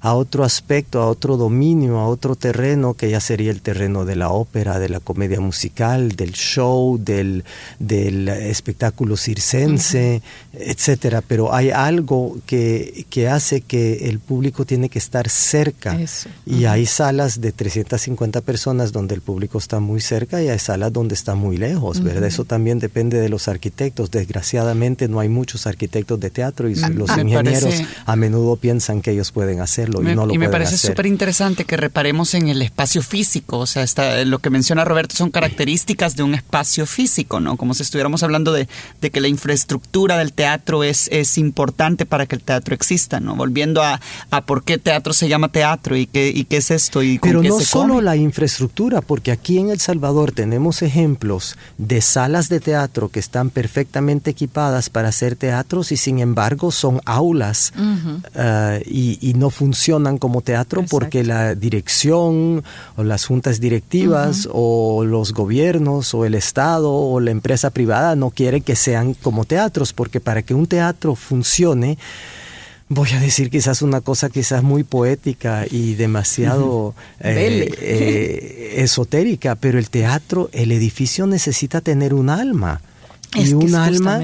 a 0.00 0.14
otro 0.14 0.44
aspecto, 0.44 1.00
a 1.02 1.08
otro 1.08 1.36
dominio, 1.36 1.98
a 1.98 2.06
otro 2.06 2.36
terreno 2.36 2.94
que 2.94 3.10
ya 3.10 3.20
sería 3.20 3.50
el 3.50 3.62
terreno 3.62 4.04
de 4.04 4.16
la 4.16 4.30
ópera, 4.30 4.78
de 4.78 4.88
la 4.88 5.00
comedia 5.00 5.40
musical, 5.40 6.12
del 6.12 6.32
show, 6.32 6.98
del, 6.98 7.44
del 7.78 8.28
espectáculo 8.28 9.16
circense, 9.16 10.22
etcétera. 10.52 11.22
Pero 11.26 11.54
hay 11.54 11.70
algo 11.70 12.36
que, 12.46 13.06
que, 13.10 13.28
hace 13.28 13.60
que 13.60 14.08
el 14.08 14.20
público 14.20 14.64
tiene 14.64 14.88
que 14.88 14.98
estar 14.98 15.28
cerca. 15.28 15.98
Y 16.46 16.64
hay 16.64 16.86
salas 16.86 17.40
de 17.40 17.52
350 17.52 18.40
personas 18.42 18.92
donde 18.92 19.14
el 19.14 19.20
público 19.20 19.58
está 19.58 19.80
muy 19.80 20.00
cerca 20.00 20.42
y 20.42 20.48
hay 20.48 20.58
salas 20.58 20.92
donde 20.92 21.14
está 21.14 21.34
muy 21.34 21.56
lejos, 21.56 22.02
¿verdad? 22.02 22.24
Eso 22.24 22.44
también 22.44 22.78
depende 22.78 23.20
de 23.20 23.28
los 23.28 23.48
arquitectos. 23.48 24.10
Desgraciadamente 24.10 25.08
no 25.08 25.20
hay 25.20 25.28
muchos 25.28 25.66
arquitectos 25.66 26.20
de 26.20 26.30
teatro 26.30 26.68
y 26.68 26.74
los 26.74 27.16
ingenieros 27.16 27.82
a 28.06 28.16
menudo 28.16 28.56
piensan 28.56 29.02
que 29.02 29.12
ellos 29.12 29.32
pueden 29.32 29.60
hacer 29.60 29.87
hacerlo 29.88 30.00
me, 30.00 30.12
y 30.12 30.16
no 30.16 30.26
lo 30.26 30.34
Y 30.34 30.38
me 30.38 30.48
parece 30.48 30.78
súper 30.78 31.06
interesante 31.06 31.64
que 31.64 31.76
reparemos 31.76 32.34
en 32.34 32.48
el 32.48 32.62
espacio 32.62 33.02
físico, 33.02 33.58
o 33.58 33.66
sea, 33.66 33.82
está, 33.82 34.24
lo 34.24 34.38
que 34.38 34.50
menciona 34.50 34.84
Roberto 34.84 35.16
son 35.16 35.30
características 35.30 36.16
de 36.16 36.22
un 36.22 36.34
espacio 36.34 36.86
físico, 36.86 37.40
¿no? 37.40 37.56
Como 37.56 37.74
si 37.74 37.82
estuviéramos 37.82 38.22
hablando 38.22 38.52
de, 38.52 38.68
de 39.00 39.10
que 39.10 39.20
la 39.20 39.28
infraestructura 39.28 40.16
del 40.16 40.32
teatro 40.32 40.84
es, 40.84 41.08
es 41.12 41.38
importante 41.38 42.06
para 42.06 42.26
que 42.26 42.36
el 42.36 42.42
teatro 42.42 42.74
exista, 42.74 43.20
¿no? 43.20 43.36
Volviendo 43.36 43.82
a, 43.82 44.00
a 44.30 44.44
por 44.44 44.64
qué 44.64 44.78
teatro 44.78 45.12
se 45.12 45.28
llama 45.28 45.48
teatro 45.48 45.96
y 45.96 46.06
qué, 46.06 46.28
y 46.34 46.44
qué 46.44 46.58
es 46.58 46.70
esto 46.70 47.02
y 47.02 47.18
con 47.18 47.30
Pero 47.30 47.42
qué 47.42 47.48
no 47.48 47.58
se 47.58 47.64
solo 47.66 47.94
come. 47.94 48.04
la 48.04 48.16
infraestructura, 48.16 49.00
porque 49.00 49.30
aquí 49.32 49.58
en 49.58 49.70
El 49.70 49.80
Salvador 49.80 50.32
tenemos 50.32 50.82
ejemplos 50.82 51.56
de 51.78 52.00
salas 52.00 52.48
de 52.48 52.60
teatro 52.60 53.08
que 53.08 53.20
están 53.20 53.50
perfectamente 53.50 54.30
equipadas 54.30 54.90
para 54.90 55.08
hacer 55.08 55.36
teatros 55.36 55.92
y 55.92 55.96
sin 55.96 56.18
embargo 56.18 56.70
son 56.70 57.00
aulas 57.04 57.72
ah, 58.34 58.78
y, 58.84 59.18
y 59.20 59.34
no 59.34 59.50
funcionan 59.50 59.77
como 60.18 60.42
teatro 60.42 60.84
porque 60.88 61.24
la 61.24 61.54
dirección 61.54 62.62
o 62.96 63.02
las 63.02 63.26
juntas 63.26 63.60
directivas 63.60 64.48
o 64.52 65.04
los 65.04 65.32
gobiernos 65.32 66.14
o 66.14 66.24
el 66.24 66.34
Estado 66.34 66.92
o 66.92 67.20
la 67.20 67.30
empresa 67.30 67.70
privada 67.70 68.16
no 68.16 68.30
quiere 68.30 68.60
que 68.60 68.76
sean 68.76 69.14
como 69.14 69.44
teatros, 69.44 69.92
porque 69.92 70.20
para 70.20 70.42
que 70.42 70.54
un 70.54 70.66
teatro 70.66 71.14
funcione, 71.14 71.98
Voy 72.90 73.10
a 73.10 73.20
decir 73.20 73.50
quizás 73.50 73.82
una 73.82 74.00
cosa 74.00 74.30
quizás 74.30 74.62
muy 74.62 74.82
poética 74.82 75.66
y 75.70 75.92
demasiado 75.92 76.94
eh, 77.20 77.68
eh, 77.82 78.74
esotérica, 78.78 79.56
pero 79.56 79.78
el 79.78 79.90
teatro, 79.90 80.48
el 80.54 80.72
edificio 80.72 81.26
necesita 81.26 81.82
tener 81.82 82.14
un 82.14 82.30
alma. 82.30 82.80
Es 83.36 83.50
y 83.50 83.52
un 83.52 83.74
alma, 83.74 84.22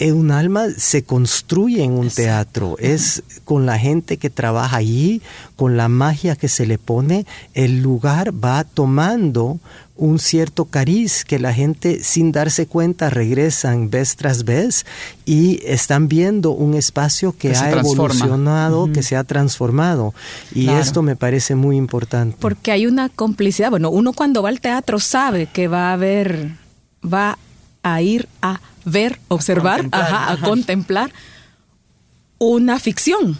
un 0.00 0.30
alma 0.30 0.66
se 0.76 1.02
construye 1.02 1.82
en 1.82 1.92
un 1.92 2.06
Exacto. 2.06 2.22
teatro. 2.22 2.76
Es 2.78 3.22
con 3.44 3.66
la 3.66 3.78
gente 3.78 4.16
que 4.16 4.30
trabaja 4.30 4.76
allí, 4.76 5.22
con 5.56 5.76
la 5.76 5.88
magia 5.88 6.36
que 6.36 6.48
se 6.48 6.66
le 6.66 6.78
pone, 6.78 7.26
el 7.54 7.82
lugar 7.82 8.32
va 8.32 8.62
tomando 8.64 9.58
un 9.96 10.20
cierto 10.20 10.66
cariz 10.66 11.24
que 11.24 11.40
la 11.40 11.52
gente 11.52 12.04
sin 12.04 12.30
darse 12.30 12.66
cuenta 12.68 13.10
regresan 13.10 13.90
vez 13.90 14.14
tras 14.14 14.44
vez 14.44 14.86
y 15.26 15.58
están 15.66 16.06
viendo 16.06 16.52
un 16.52 16.74
espacio 16.74 17.34
que, 17.36 17.56
ha 17.56 17.72
evolucionado, 17.72 18.92
que 18.92 19.02
se 19.02 19.16
ha 19.16 19.24
transformado. 19.24 20.14
Y 20.54 20.64
Claro. 20.66 20.78
esto 20.80 21.02
me 21.02 21.16
parece 21.16 21.56
muy 21.56 21.76
importante. 21.76 22.36
Porque 22.38 22.70
hay 22.70 22.86
una 22.86 23.08
complicidad. 23.08 23.70
Bueno, 23.70 23.90
uno 23.90 24.12
cuando 24.12 24.40
va 24.42 24.50
al 24.50 24.60
teatro 24.60 25.00
sabe 25.00 25.46
que 25.46 25.66
va 25.66 25.92
a 25.92 25.96
ver, 25.96 26.52
va 27.02 27.36
a 27.82 28.00
ir 28.00 28.28
a 28.40 28.60
ver, 28.88 29.18
observar, 29.28 29.80
contemplar, 29.82 30.04
ajá, 30.04 30.16
a 30.24 30.32
ajá. 30.34 30.44
contemplar 30.46 31.12
una 32.38 32.78
ficción. 32.78 33.38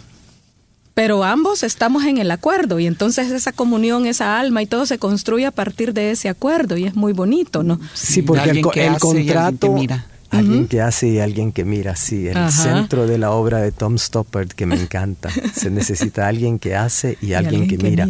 Pero 0.93 1.23
ambos 1.23 1.63
estamos 1.63 2.03
en 2.03 2.17
el 2.17 2.29
acuerdo 2.29 2.77
y 2.79 2.85
entonces 2.85 3.31
esa 3.31 3.53
comunión, 3.53 4.05
esa 4.05 4.37
alma 4.37 4.61
y 4.61 4.65
todo 4.65 4.85
se 4.85 4.97
construye 4.99 5.45
a 5.45 5.51
partir 5.51 5.93
de 5.93 6.11
ese 6.11 6.27
acuerdo 6.27 6.75
y 6.75 6.85
es 6.85 6.95
muy 6.95 7.13
bonito, 7.13 7.63
¿no? 7.63 7.79
Sí, 7.93 8.21
porque 8.21 8.43
el, 8.43 8.49
alguien 8.49 8.63
co- 8.63 8.71
que 8.71 8.85
el 8.85 8.95
hace 8.95 9.07
y 9.07 9.09
alguien 9.09 9.25
que 9.25 9.33
contrato... 9.33 9.73
mira. 9.73 10.05
Alguien 10.31 10.67
que 10.67 10.79
hace 10.79 11.07
y 11.07 11.19
alguien 11.19 11.51
que 11.51 11.65
mira, 11.65 11.95
sí, 11.95 12.27
el 12.27 12.37
Ajá. 12.37 12.51
centro 12.51 13.07
de 13.07 13.17
la 13.17 13.31
obra 13.31 13.61
de 13.61 13.71
Tom 13.71 13.97
Stoppard 13.97 14.49
que 14.49 14.67
me 14.67 14.75
encanta. 14.79 15.29
Se 15.55 15.71
necesita 15.71 16.27
alguien 16.27 16.59
que 16.59 16.75
hace 16.75 17.17
y, 17.19 17.33
alguien, 17.33 17.67
que, 17.67 17.79
mira. 17.79 18.07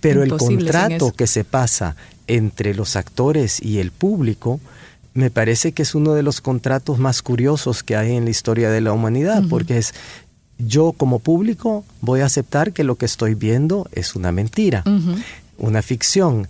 Pero 0.00 0.22
el 0.22 0.30
Imposible 0.30 0.62
contrato 0.70 1.12
que 1.12 1.26
se 1.26 1.44
pasa 1.44 1.94
entre 2.26 2.74
los 2.74 2.96
actores 2.96 3.60
y 3.62 3.80
el 3.80 3.90
público 3.90 4.60
me 5.18 5.30
parece 5.30 5.72
que 5.72 5.82
es 5.82 5.96
uno 5.96 6.14
de 6.14 6.22
los 6.22 6.40
contratos 6.40 7.00
más 7.00 7.22
curiosos 7.22 7.82
que 7.82 7.96
hay 7.96 8.14
en 8.14 8.24
la 8.24 8.30
historia 8.30 8.70
de 8.70 8.80
la 8.80 8.92
humanidad, 8.92 9.42
porque 9.50 9.76
es 9.76 9.92
yo 10.58 10.92
como 10.92 11.18
público 11.18 11.84
voy 12.00 12.20
a 12.20 12.26
aceptar 12.26 12.72
que 12.72 12.84
lo 12.84 12.94
que 12.94 13.06
estoy 13.06 13.34
viendo 13.34 13.88
es 13.90 14.14
una 14.14 14.30
mentira, 14.30 14.84
una 15.58 15.82
ficción. 15.82 16.46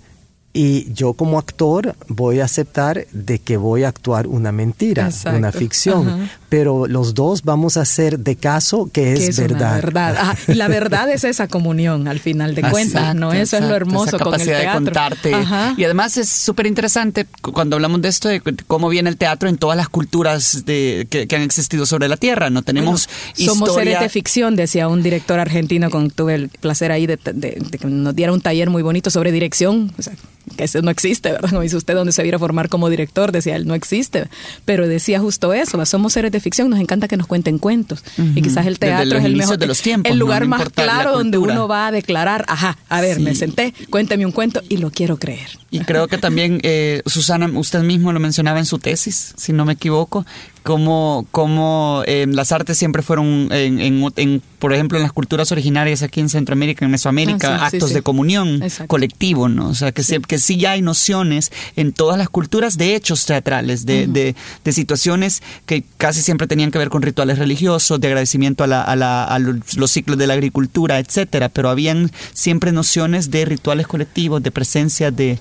Y 0.61 0.93
yo 0.93 1.13
como 1.13 1.39
actor 1.39 1.95
voy 2.09 2.41
a 2.41 2.45
aceptar 2.47 3.07
de 3.13 3.39
que 3.39 3.57
voy 3.57 3.85
a 3.85 3.89
actuar 3.91 4.27
una 4.27 4.51
mentira, 4.51 5.07
Exacto. 5.07 5.39
una 5.39 5.53
ficción. 5.53 6.09
Ajá. 6.09 6.19
Pero 6.49 6.87
los 6.89 7.15
dos 7.15 7.43
vamos 7.45 7.77
a 7.77 7.83
hacer 7.83 8.19
de 8.19 8.35
caso 8.35 8.91
que 8.93 9.13
es, 9.13 9.39
verdad. 9.39 10.37
Y 10.49 10.55
la 10.55 10.67
verdad 10.67 11.09
es 11.11 11.23
esa 11.23 11.47
comunión 11.47 12.09
al 12.09 12.19
final 12.19 12.57
de 12.57 12.63
cuentas, 12.63 13.15
¿no? 13.15 13.33
Exacto, 13.33 13.43
Eso 13.43 13.57
es 13.59 13.69
lo 13.71 13.77
hermoso 13.77 14.17
esa 14.17 14.19
con 14.19 14.29
el 14.29 14.33
capacidad 14.41 14.61
teatro. 14.63 14.81
de 14.81 14.85
contarte. 14.87 15.35
Ajá. 15.35 15.75
Y 15.77 15.85
además 15.85 16.17
es 16.17 16.29
súper 16.29 16.67
interesante 16.67 17.27
cu- 17.41 17.53
cuando 17.53 17.77
hablamos 17.77 18.03
de 18.03 18.09
esto, 18.09 18.29
de 18.29 18.41
cómo 18.67 18.89
viene 18.89 19.11
el 19.11 19.17
teatro 19.17 19.49
en 19.49 19.59
todas 19.59 19.77
las 19.77 19.89
culturas 19.89 20.65
de, 20.65 21.07
que, 21.09 21.29
que 21.29 21.37
han 21.37 21.43
existido 21.43 21.87
sobre 21.87 22.09
la 22.09 22.17
Tierra. 22.17 22.51
No 22.51 22.63
tenemos 22.63 23.09
Somos 23.35 23.69
historia- 23.69 23.75
seres 23.93 24.01
de 24.01 24.09
ficción, 24.09 24.57
decía 24.57 24.89
un 24.89 25.05
director 25.05 25.39
argentino 25.39 25.89
con 25.91 26.11
tuve 26.11 26.35
el 26.35 26.49
placer 26.49 26.91
ahí 26.91 27.07
de, 27.07 27.17
de- 27.33 27.59
de 27.61 27.79
que 27.79 27.87
nos 27.87 28.17
diera 28.17 28.33
un 28.33 28.41
taller 28.41 28.71
muy 28.71 28.83
bonito 28.83 29.11
sobre 29.11 29.31
dirección. 29.31 29.93
O 29.99 30.03
sea, 30.03 30.15
que 30.49 30.65
eso 30.65 30.83
no 30.83 30.91
existe, 30.91 31.33
¿verdad? 31.33 31.51
Como 31.51 31.63
dice 31.63 31.77
usted, 31.77 31.95
donde 31.95 32.13
se 32.13 32.23
viera 32.23 32.39
formar 32.39 32.69
como 32.69 32.89
director, 32.91 33.33
decía 33.33 33.57
él, 33.57 33.67
no 33.67 33.75
existe. 33.75 34.29
Pero 34.65 34.89
decía 34.89 35.21
justo 35.21 35.53
eso, 35.53 35.85
somos 35.87 36.13
seres 36.13 36.33
de 36.33 36.41
ficción, 36.41 36.71
nos 36.71 36.81
encanta 36.81 37.09
que 37.09 37.17
nos 37.17 37.27
cuenten 37.27 37.59
cuentos. 37.59 38.03
Y 38.35 38.43
quizás 38.43 38.67
el 38.67 38.79
teatro 38.79 39.19
es 39.19 39.25
el 39.25 39.37
mejor, 39.37 39.59
de 39.59 39.67
los 39.67 39.81
tiempos, 39.83 40.11
el 40.11 40.19
lugar 40.19 40.43
No 40.43 40.49
más 40.49 40.69
claro 40.71 41.13
donde 41.13 41.39
uno 41.39 41.69
va 41.69 41.89
a 41.89 41.93
declarar, 41.93 42.45
ajá, 42.49 42.79
a 42.89 43.01
ver, 43.01 43.21
me 43.21 43.35
senté, 43.35 43.75
cuénteme 43.91 44.27
un 44.27 44.33
cuento 44.33 44.63
y 44.69 44.79
lo 44.79 44.91
quiero 44.91 45.19
creer. 45.19 45.49
Y 45.71 45.81
creo 45.81 46.09
que 46.09 46.19
también, 46.19 46.61
eh, 46.63 47.03
Susana, 47.07 47.51
usted 47.55 47.83
mismo 47.83 48.13
lo 48.13 48.21
mencionaba 48.21 48.59
en 48.59 48.67
su 48.67 48.79
tesis, 48.79 49.35
si 49.37 49.53
no 49.53 49.65
me 49.65 49.75
equivoco, 49.75 50.25
cómo, 50.63 51.27
cómo 51.31 52.03
eh, 52.07 52.27
las 52.29 52.53
artes 52.53 52.77
siempre 52.79 53.03
fueron, 53.03 53.49
en, 53.53 53.81
en- 53.81 54.05
en, 54.17 54.43
por 54.59 54.73
ejemplo, 54.73 54.99
en 54.99 55.03
las 55.03 55.13
culturas 55.13 55.51
originarias 55.53 56.03
aquí 56.03 56.21
en 56.21 56.29
Centroamérica, 56.29 56.85
en 56.85 56.91
Mesoamérica, 56.91 57.57
Ah, 57.65 57.71
sí, 57.71 57.77
actos 57.77 57.91
sí. 57.91 57.95
de 57.95 58.03
comunión 58.03 58.63
Exacto. 58.63 58.89
colectivo, 58.89 59.49
¿no? 59.49 59.69
O 59.69 59.75
sea, 59.75 59.93
que 59.93 60.03
sí. 60.03 60.19
que 60.27 60.39
sí 60.39 60.57
ya 60.57 60.73
hay 60.73 60.83
nociones 60.83 61.51
en 61.77 61.93
todas 61.93 62.19
las 62.19 62.29
culturas 62.29 62.77
de 62.77 62.95
hechos 62.95 63.25
teatrales, 63.27 63.87
de, 63.87 64.07
de, 64.07 64.35
de 64.65 64.73
situaciones 64.73 65.43
que 65.67 65.85
casi 65.97 66.23
siempre 66.23 66.47
tenían 66.47 66.71
que 66.71 66.79
ver 66.79 66.89
con 66.91 67.03
rituales 67.03 67.39
religiosos, 67.39 68.01
de 68.01 68.09
agradecimiento 68.09 68.65
a, 68.65 68.67
la, 68.67 68.83
a, 68.83 68.97
la- 68.97 69.25
a 69.25 69.39
los 69.39 69.91
ciclos 69.91 70.19
de 70.19 70.27
la 70.27 70.35
agricultura, 70.35 70.99
etcétera, 70.99 71.49
pero 71.49 71.71
habían 71.71 72.11
siempre 72.33 72.73
nociones 72.73 73.31
de 73.31 73.45
rituales 73.45 73.87
colectivos, 73.87 74.43
de 74.43 74.51
presencia 74.51 75.11
de, 75.11 75.39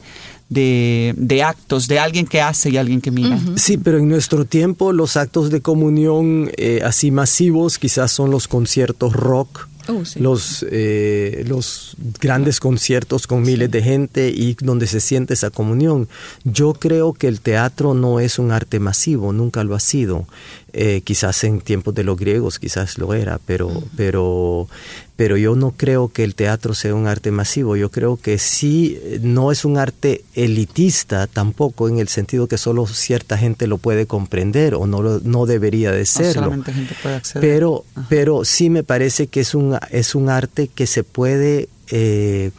de, 0.50 1.13
de 1.18 1.44
actos, 1.44 1.88
de 1.88 2.00
alguien 2.00 2.25
que 2.25 2.42
hace 2.42 2.70
y 2.70 2.77
alguien 2.77 3.01
que 3.01 3.12
mira. 3.12 3.39
Sí, 3.56 3.77
pero 3.77 3.98
en 3.98 4.08
nuestro 4.08 4.46
tiempo 4.46 4.94
los 4.94 5.18
actos 5.18 5.51
de 5.51 5.62
comunión 5.62 6.51
eh, 6.58 6.82
así 6.84 7.12
masivos 7.12 7.77
quizás 7.77 8.12
son 8.12 8.32
los 8.32 8.48
conciertos 8.48 9.13
rock, 9.13 9.68
sí. 10.04 10.20
los, 10.20 10.66
eh, 10.70 11.44
los 11.48 11.96
grandes 12.20 12.60
conciertos 12.60 13.27
con 13.27 13.42
miles 13.42 13.72
de 13.72 13.82
gente 13.84 14.30
y 14.30 14.56
donde 14.56 14.88
se 14.88 15.00
siente 15.00 15.34
esa 15.34 15.50
comunión. 15.50 16.08
Yo 16.44 16.74
creo 16.74 17.13
que 17.13 17.27
el 17.27 17.42
teatro 17.42 17.94
no 17.94 18.20
es 18.20 18.39
un 18.39 18.51
arte 18.51 18.80
masivo, 18.80 19.34
nunca 19.34 19.63
lo 19.63 19.75
ha 19.75 19.80
sido. 19.80 20.27
Eh, 20.74 21.01
quizás 21.03 21.43
en 21.45 21.62
tiempos 21.62 21.95
de 21.95 22.03
los 22.03 22.17
griegos 22.17 22.59
quizás 22.59 22.97
lo 22.97 23.13
era, 23.13 23.39
pero, 23.45 23.83
pero, 23.95 24.67
pero 25.15 25.38
yo 25.38 25.55
no 25.55 25.71
creo 25.71 26.09
que 26.09 26.24
el 26.25 26.36
teatro 26.36 26.74
sea 26.74 26.93
un 26.93 27.07
arte 27.07 27.31
masivo. 27.31 27.75
Yo 27.77 27.89
creo 27.89 28.17
que 28.17 28.38
sí, 28.38 29.00
no 29.21 29.51
es 29.51 29.63
un 29.65 29.77
arte 29.77 30.24
elitista 30.36 31.25
tampoco, 31.27 31.88
en 31.88 32.00
el 32.00 32.09
sentido 32.09 32.47
que 32.47 32.57
solo 32.57 32.86
cierta 32.86 33.38
gente 33.38 33.65
lo 33.65 33.77
puede 33.77 34.07
comprender 34.07 34.75
o 34.75 34.86
no, 34.88 35.01
lo- 35.01 35.19
no 35.24 35.45
debería 35.45 35.91
de 35.91 36.05
serlo. 36.05 36.33
solamente 36.43 36.74
gente 36.74 36.95
puede 37.01 37.15
acceder. 37.15 37.41
Pero, 37.50 37.86
pero 38.09 38.43
sí 38.43 38.69
me 38.69 38.83
parece 38.83 39.27
que 39.27 39.39
es 39.39 39.55
un, 39.55 39.77
es 39.91 40.15
un 40.15 40.29
arte 40.29 40.67
que 40.67 40.86
se 40.86 41.03
puede, 41.03 41.69
eh, 41.89 42.51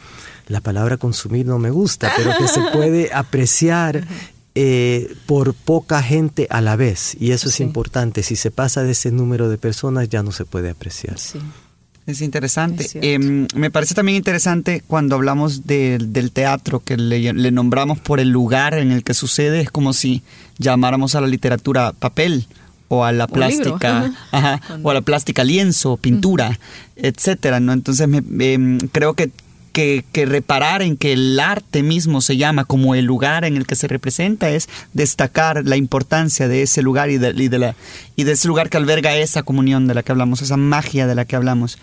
la 0.47 0.61
palabra 0.61 0.97
consumir 0.97 1.45
no 1.45 1.59
me 1.59 1.69
gusta, 1.69 2.11
pero 2.17 2.31
que 2.39 2.47
se 2.47 2.59
puede 2.73 3.11
apreciar 3.13 4.03
eh, 4.55 5.13
por 5.25 5.53
poca 5.53 6.01
gente 6.03 6.47
a 6.49 6.61
la 6.61 6.75
vez. 6.75 7.15
Y 7.19 7.31
eso 7.31 7.49
es 7.49 7.55
Sí. 7.55 7.63
importante. 7.63 8.23
Si 8.23 8.35
se 8.35 8.51
pasa 8.51 8.83
de 8.83 8.91
ese 8.91 9.11
número 9.11 9.49
de 9.49 9.57
personas 9.57 10.09
ya 10.09 10.23
no 10.23 10.31
se 10.31 10.45
puede 10.45 10.69
apreciar. 10.69 11.17
Sí. 11.19 11.39
Es 12.05 12.21
interesante. 12.21 12.85
Es. 12.85 12.95
Em, 13.01 13.47
me 13.53 13.69
parece 13.69 13.93
también 13.93 14.15
interesante 14.15 14.81
cuando 14.87 15.15
hablamos 15.15 15.67
de- 15.67 15.99
del 15.99 16.31
teatro, 16.31 16.79
que 16.79 16.97
le, 16.97 17.33
le 17.33 17.51
nombramos 17.51 17.99
por 17.99 18.19
el 18.19 18.29
lugar 18.29 18.73
en 18.73 18.91
el 18.91 19.03
que 19.03 19.13
sucede, 19.13 19.61
es 19.61 19.69
como 19.69 19.93
si 19.93 20.23
llamáramos 20.57 21.13
a 21.13 21.21
la 21.21 21.27
literatura 21.27 21.93
papel 21.93 22.47
o 22.87 23.05
a 23.05 23.11
la 23.11 23.25
O 23.25 23.27
plástica, 23.27 23.99
ajá. 23.99 24.13
ajá, 24.59 24.79
o 24.81 24.89
a 24.89 24.93
la 24.95 25.01
plástica 25.01 25.43
lienzo, 25.43 25.97
pintura, 25.97 26.57
etcétera, 26.95 27.59
¿no? 27.59 27.73
Entonces 27.73 28.07
me- 28.07 28.23
em, 28.53 28.79
creo 28.91 29.13
que, 29.13 29.29
que, 29.69 30.03
que 30.11 30.25
reparar 30.25 30.81
en 30.81 30.97
que 30.97 31.13
el 31.13 31.39
arte 31.39 31.83
mismo 31.83 32.21
se 32.21 32.37
llama 32.37 32.65
como 32.65 32.95
el 32.95 33.05
lugar 33.05 33.45
en 33.45 33.57
el 33.57 33.65
que 33.65 33.75
se 33.75 33.87
representa 33.87 34.49
es 34.49 34.69
destacar 34.93 35.65
la 35.65 35.77
importancia 35.77 36.47
de 36.47 36.61
ese 36.61 36.81
lugar 36.81 37.09
y 37.09 37.17
de, 37.17 37.33
y 37.35 37.47
de 37.47 37.59
la, 37.59 37.75
y 38.15 38.23
de 38.23 38.33
ese 38.33 38.47
lugar 38.47 38.69
que 38.69 38.77
alberga 38.77 39.15
esa 39.15 39.43
comunión 39.43 39.87
de 39.87 39.93
la 39.93 40.03
que 40.03 40.11
hablamos, 40.11 40.41
esa 40.41 40.57
magia 40.57 41.07
de 41.07 41.15
la 41.15 41.25
que 41.25 41.35
hablamos. 41.35 41.77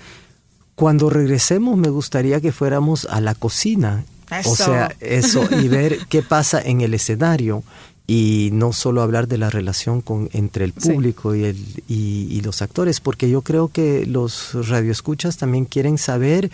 Cuando 0.74 1.08
regresemos 1.10 1.76
me 1.76 1.88
gustaría 1.88 2.40
que 2.40 2.52
fuéramos 2.52 3.06
a 3.06 3.20
la 3.20 3.34
cocina. 3.34 4.04
O 4.30 4.34
Eso. 4.34 4.56
sea, 4.56 4.92
eso, 5.00 5.48
y 5.62 5.68
ver 5.68 5.98
qué 6.08 6.20
pasa 6.22 6.60
en 6.60 6.80
el 6.80 6.94
escenario 6.94 7.62
y 8.06 8.50
no 8.52 8.72
solo 8.72 9.02
hablar 9.02 9.26
de 9.26 9.36
la 9.36 9.50
relación 9.50 10.00
con, 10.00 10.28
entre 10.32 10.64
el 10.64 10.72
público 10.72 11.34
y, 11.34 11.44
el, 11.44 11.56
y, 11.88 12.40
los 12.42 12.62
actores, 12.62 13.00
porque 13.00 13.28
yo 13.28 13.42
creo 13.42 13.68
que 13.68 14.06
los 14.06 14.68
radioescuchas 14.68 15.38
también 15.38 15.64
quieren 15.64 15.98
saber 15.98 16.50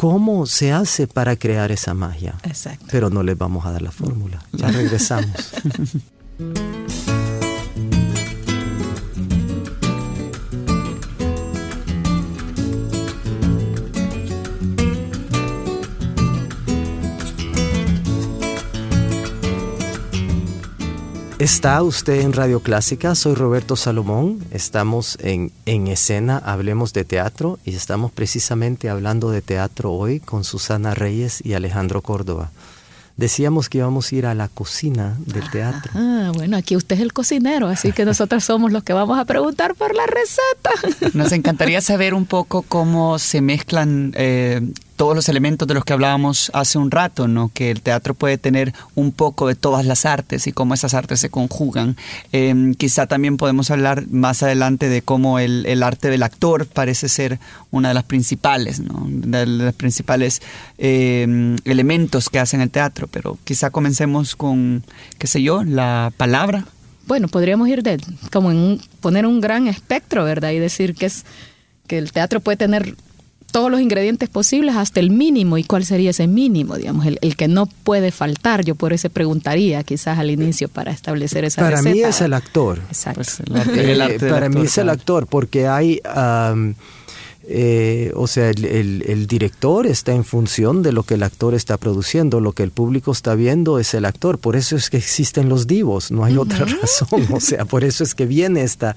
cómo 0.00 0.46
se 0.46 0.72
hace 0.72 1.06
para 1.06 1.36
crear 1.36 1.70
esa 1.70 1.92
magia. 1.92 2.34
Exacto. 2.44 2.86
Pero 2.90 3.10
no 3.10 3.22
les 3.22 3.36
vamos 3.36 3.66
a 3.66 3.72
dar 3.72 3.82
la 3.82 3.90
fórmula. 3.90 4.42
Ya 4.50 4.68
regresamos. 4.68 5.52
Está 21.40 21.82
usted 21.82 22.20
en 22.20 22.34
Radio 22.34 22.60
Clásica, 22.60 23.14
soy 23.14 23.34
Roberto 23.34 23.74
Salomón, 23.74 24.44
estamos 24.50 25.16
en, 25.22 25.52
en 25.64 25.86
escena, 25.86 26.36
hablemos 26.36 26.92
de 26.92 27.06
teatro 27.06 27.58
y 27.64 27.74
estamos 27.74 28.12
precisamente 28.12 28.90
hablando 28.90 29.30
de 29.30 29.40
teatro 29.40 29.90
hoy 29.90 30.20
con 30.20 30.44
Susana 30.44 30.94
Reyes 30.94 31.40
y 31.42 31.54
Alejandro 31.54 32.02
Córdoba. 32.02 32.50
Decíamos 33.16 33.70
que 33.70 33.78
íbamos 33.78 34.12
a 34.12 34.16
ir 34.16 34.26
a 34.26 34.34
la 34.34 34.48
cocina 34.48 35.16
del 35.24 35.48
teatro. 35.50 35.92
Ah, 35.94 36.30
bueno, 36.34 36.58
aquí 36.58 36.76
usted 36.76 36.96
es 36.96 37.00
el 37.00 37.14
cocinero, 37.14 37.68
así 37.68 37.92
que 37.92 38.04
nosotros 38.04 38.44
somos 38.44 38.70
los 38.70 38.84
que 38.84 38.92
vamos 38.92 39.18
a 39.18 39.24
preguntar 39.24 39.74
por 39.74 39.94
la 39.94 40.04
receta. 40.04 41.10
Nos 41.14 41.32
encantaría 41.32 41.80
saber 41.80 42.12
un 42.12 42.26
poco 42.26 42.60
cómo 42.68 43.18
se 43.18 43.40
mezclan 43.40 44.12
eh, 44.14 44.60
todos 45.00 45.16
los 45.16 45.30
elementos 45.30 45.66
de 45.66 45.72
los 45.72 45.86
que 45.86 45.94
hablábamos 45.94 46.50
hace 46.52 46.76
un 46.76 46.90
rato, 46.90 47.26
¿no? 47.26 47.50
que 47.54 47.70
el 47.70 47.80
teatro 47.80 48.12
puede 48.12 48.36
tener 48.36 48.74
un 48.94 49.12
poco 49.12 49.48
de 49.48 49.54
todas 49.54 49.86
las 49.86 50.04
artes 50.04 50.46
y 50.46 50.52
cómo 50.52 50.74
esas 50.74 50.92
artes 50.92 51.20
se 51.20 51.30
conjugan. 51.30 51.96
Em, 52.32 52.74
quizá 52.74 53.06
también 53.06 53.38
podemos 53.38 53.70
hablar 53.70 54.06
más 54.10 54.42
adelante 54.42 54.90
de 54.90 55.00
cómo 55.00 55.38
el, 55.38 55.64
el, 55.64 55.82
arte 55.82 56.10
del 56.10 56.22
actor 56.22 56.66
parece 56.66 57.08
ser 57.08 57.38
una 57.70 57.88
de 57.88 57.94
las 57.94 58.04
principales, 58.04 58.80
¿no? 58.80 59.06
de 59.08 59.46
los 59.46 59.74
principales 59.74 60.42
em, 60.76 61.56
elementos 61.64 62.28
que 62.28 62.38
hacen 62.38 62.60
el 62.60 62.68
teatro, 62.68 63.08
pero 63.10 63.38
quizá 63.44 63.70
comencemos 63.70 64.36
con, 64.36 64.84
qué 65.16 65.26
sé 65.26 65.42
yo, 65.42 65.64
la 65.64 66.12
palabra. 66.18 66.66
Bueno, 67.06 67.28
podríamos 67.28 67.70
ir 67.70 67.82
de 67.82 67.98
como 68.30 68.50
en 68.50 68.78
poner 69.00 69.24
un 69.24 69.40
gran 69.40 69.66
espectro, 69.66 70.24
¿verdad? 70.24 70.50
Y 70.50 70.58
decir 70.58 70.94
que 70.94 71.06
es 71.06 71.24
que 71.86 71.96
el 71.96 72.12
teatro 72.12 72.40
puede 72.40 72.58
tener 72.58 72.96
todos 73.50 73.70
los 73.70 73.80
ingredientes 73.80 74.28
posibles 74.28 74.76
hasta 74.76 75.00
el 75.00 75.10
mínimo. 75.10 75.58
¿Y 75.58 75.64
cuál 75.64 75.84
sería 75.84 76.10
ese 76.10 76.26
mínimo? 76.26 76.76
Digamos, 76.76 77.06
el, 77.06 77.18
el 77.22 77.36
que 77.36 77.48
no 77.48 77.66
puede 77.66 78.10
faltar. 78.10 78.64
Yo 78.64 78.74
por 78.74 78.92
eso 78.92 79.10
preguntaría 79.10 79.82
quizás 79.82 80.18
al 80.18 80.30
inicio 80.30 80.68
para 80.68 80.92
establecer 80.92 81.44
esa 81.44 81.62
Para 81.62 81.82
mí 81.82 82.00
es 82.00 82.20
el 82.20 82.34
actor. 82.34 82.80
Exacto. 82.88 83.20
Pues 83.20 83.40
eh, 83.40 84.18
para 84.28 84.48
mí 84.48 84.62
es 84.62 84.78
el 84.78 84.88
actor, 84.88 85.26
porque 85.26 85.66
hay... 85.66 86.00
Eh, 87.52 88.12
o 88.14 88.28
sea, 88.28 88.50
el, 88.50 89.26
director 89.26 89.84
está 89.88 90.14
en 90.14 90.24
función 90.24 90.84
de 90.84 90.92
lo 90.92 91.02
que 91.02 91.14
el 91.14 91.24
actor 91.24 91.52
está 91.52 91.78
produciendo, 91.78 92.38
lo 92.38 92.52
que 92.52 92.62
el 92.62 92.70
público 92.70 93.10
está 93.10 93.34
viendo 93.34 93.80
es 93.80 93.92
el 93.94 94.04
actor, 94.04 94.38
por 94.38 94.54
eso 94.54 94.76
es 94.76 94.88
que 94.88 94.98
existen 94.98 95.48
los 95.48 95.66
divos, 95.66 96.12
no 96.12 96.24
hay 96.24 96.36
otra 96.36 96.64
razón, 96.64 97.26
o 97.32 97.40
sea, 97.40 97.64
por 97.64 97.82
eso 97.82 98.04
es 98.04 98.14
que 98.14 98.26
viene 98.26 98.62
esta, 98.62 98.94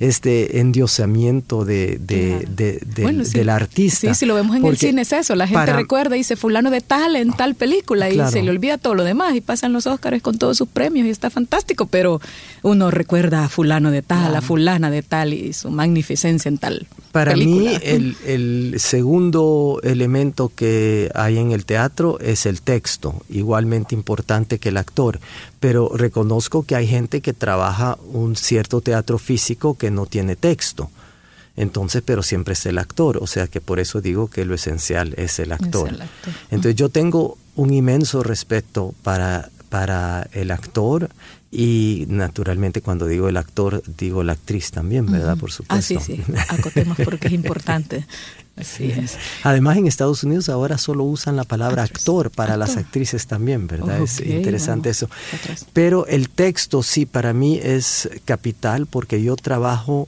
este 0.00 0.60
endiosamiento 0.60 1.66
de, 1.66 1.98
del 1.98 3.48
artista. 3.50 4.08
Sí, 4.08 4.20
si 4.20 4.24
lo 4.24 4.36
vemos 4.36 4.56
en 4.56 4.64
el 4.64 4.78
cine 4.78 5.02
es 5.02 5.12
eso, 5.12 5.34
la 5.34 5.46
gente 5.46 5.74
recuerda 5.74 6.16
y 6.16 6.20
dice 6.20 6.36
fulano 6.36 6.70
de 6.70 6.80
tal 6.80 7.14
en 7.16 7.34
tal 7.34 7.54
película 7.54 8.08
y 8.08 8.18
se 8.30 8.42
le 8.42 8.50
olvida 8.50 8.78
todo 8.78 8.94
lo 8.94 9.04
demás 9.04 9.34
y 9.34 9.42
pasan 9.42 9.74
los 9.74 9.86
Óscares 9.86 10.22
con 10.22 10.38
todos 10.38 10.56
sus 10.56 10.68
premios 10.68 11.06
y 11.06 11.10
está 11.10 11.28
fantástico, 11.28 11.84
pero 11.84 12.22
uno 12.62 12.90
recuerda 12.90 13.44
a 13.44 13.50
fulano 13.50 13.90
de 13.90 14.00
tal, 14.00 14.34
a 14.34 14.40
fulana 14.40 14.90
de 14.90 15.02
tal 15.02 15.34
y 15.34 15.52
su 15.52 15.70
magnificencia 15.70 16.48
en 16.48 16.56
tal. 16.56 16.86
Para 17.12 17.36
mí 17.36 17.68
el, 17.82 18.74
segundo 18.78 19.80
elemento 19.82 20.50
que 20.54 21.10
hay 21.14 21.38
en 21.38 21.52
el 21.52 21.64
teatro 21.64 22.18
es 22.20 22.46
el 22.46 22.62
texto, 22.62 23.22
igualmente 23.28 23.94
importante 23.94 24.58
que 24.58 24.70
el 24.70 24.76
actor, 24.76 25.20
pero 25.60 25.90
reconozco 25.94 26.64
que 26.64 26.76
hay 26.76 26.86
gente 26.86 27.20
que 27.20 27.32
trabaja 27.32 27.98
un 28.12 28.36
cierto 28.36 28.80
teatro 28.80 29.18
físico 29.18 29.76
que 29.76 29.90
no 29.90 30.06
tiene 30.06 30.36
texto. 30.36 30.90
Entonces, 31.56 32.02
pero 32.04 32.22
siempre 32.22 32.54
es 32.54 32.64
el 32.64 32.78
actor, 32.78 33.18
o 33.18 33.26
sea 33.26 33.46
que 33.46 33.60
por 33.60 33.78
eso 33.78 34.00
digo 34.00 34.28
que 34.28 34.46
lo 34.46 34.54
esencial 34.54 35.14
es 35.18 35.38
el 35.38 35.52
actor. 35.52 35.90
Entonces 36.50 36.76
yo 36.76 36.88
tengo 36.88 37.36
un 37.56 37.72
inmenso 37.74 38.22
respeto 38.22 38.94
para, 39.02 39.50
para 39.72 40.28
el 40.32 40.50
actor 40.50 41.08
y 41.50 42.04
naturalmente 42.08 42.82
cuando 42.82 43.06
digo 43.06 43.30
el 43.30 43.38
actor, 43.38 43.82
digo 43.96 44.22
la 44.22 44.34
actriz 44.34 44.70
también, 44.70 45.10
¿verdad? 45.10 45.38
Por 45.38 45.50
supuesto. 45.50 45.74
Ah, 45.74 45.80
sí, 45.80 45.96
sí, 45.98 46.22
acotemos 46.50 46.98
porque 47.02 47.28
es 47.28 47.32
importante. 47.32 48.06
Así 48.56 48.90
es. 48.90 49.16
Además 49.42 49.78
en 49.78 49.86
Estados 49.86 50.24
Unidos 50.24 50.50
ahora 50.50 50.76
solo 50.76 51.04
usan 51.04 51.36
la 51.36 51.44
palabra 51.44 51.84
actor 51.84 52.30
para 52.30 52.58
las 52.58 52.76
actrices 52.76 53.26
también, 53.26 53.66
¿verdad? 53.66 54.02
es 54.02 54.20
interesante 54.20 54.90
eso. 54.90 55.08
Pero 55.72 56.06
el 56.06 56.28
texto 56.28 56.82
sí 56.82 57.06
para 57.06 57.32
mí 57.32 57.58
es 57.62 58.10
capital 58.26 58.84
porque 58.84 59.22
yo 59.22 59.36
trabajo, 59.36 60.06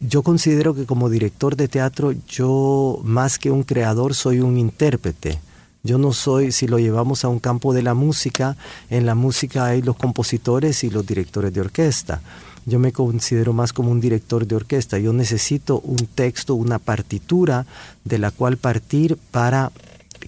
yo 0.00 0.24
considero 0.24 0.74
que 0.74 0.84
como 0.84 1.08
director 1.08 1.54
de 1.54 1.68
teatro 1.68 2.12
yo 2.28 3.00
más 3.04 3.38
que 3.38 3.52
un 3.52 3.62
creador 3.62 4.16
soy 4.16 4.40
un 4.40 4.58
intérprete. 4.58 5.38
Yo 5.86 5.98
no 5.98 6.12
soy, 6.12 6.50
si 6.50 6.66
lo 6.66 6.80
llevamos 6.80 7.24
a 7.24 7.28
un 7.28 7.38
campo 7.38 7.72
de 7.72 7.84
la 7.84 7.94
música, 7.94 8.56
en 8.90 9.06
la 9.06 9.14
música 9.14 9.66
hay 9.66 9.82
los 9.82 9.94
compositores 9.94 10.82
y 10.82 10.90
los 10.90 11.06
directores 11.06 11.54
de 11.54 11.60
orquesta. 11.60 12.22
Yo 12.64 12.80
me 12.80 12.90
considero 12.90 13.52
más 13.52 13.72
como 13.72 13.92
un 13.92 14.00
director 14.00 14.48
de 14.48 14.56
orquesta. 14.56 14.98
Yo 14.98 15.12
necesito 15.12 15.78
un 15.78 16.08
texto, 16.08 16.56
una 16.56 16.80
partitura 16.80 17.66
de 18.04 18.18
la 18.18 18.32
cual 18.32 18.56
partir 18.56 19.16
para 19.30 19.70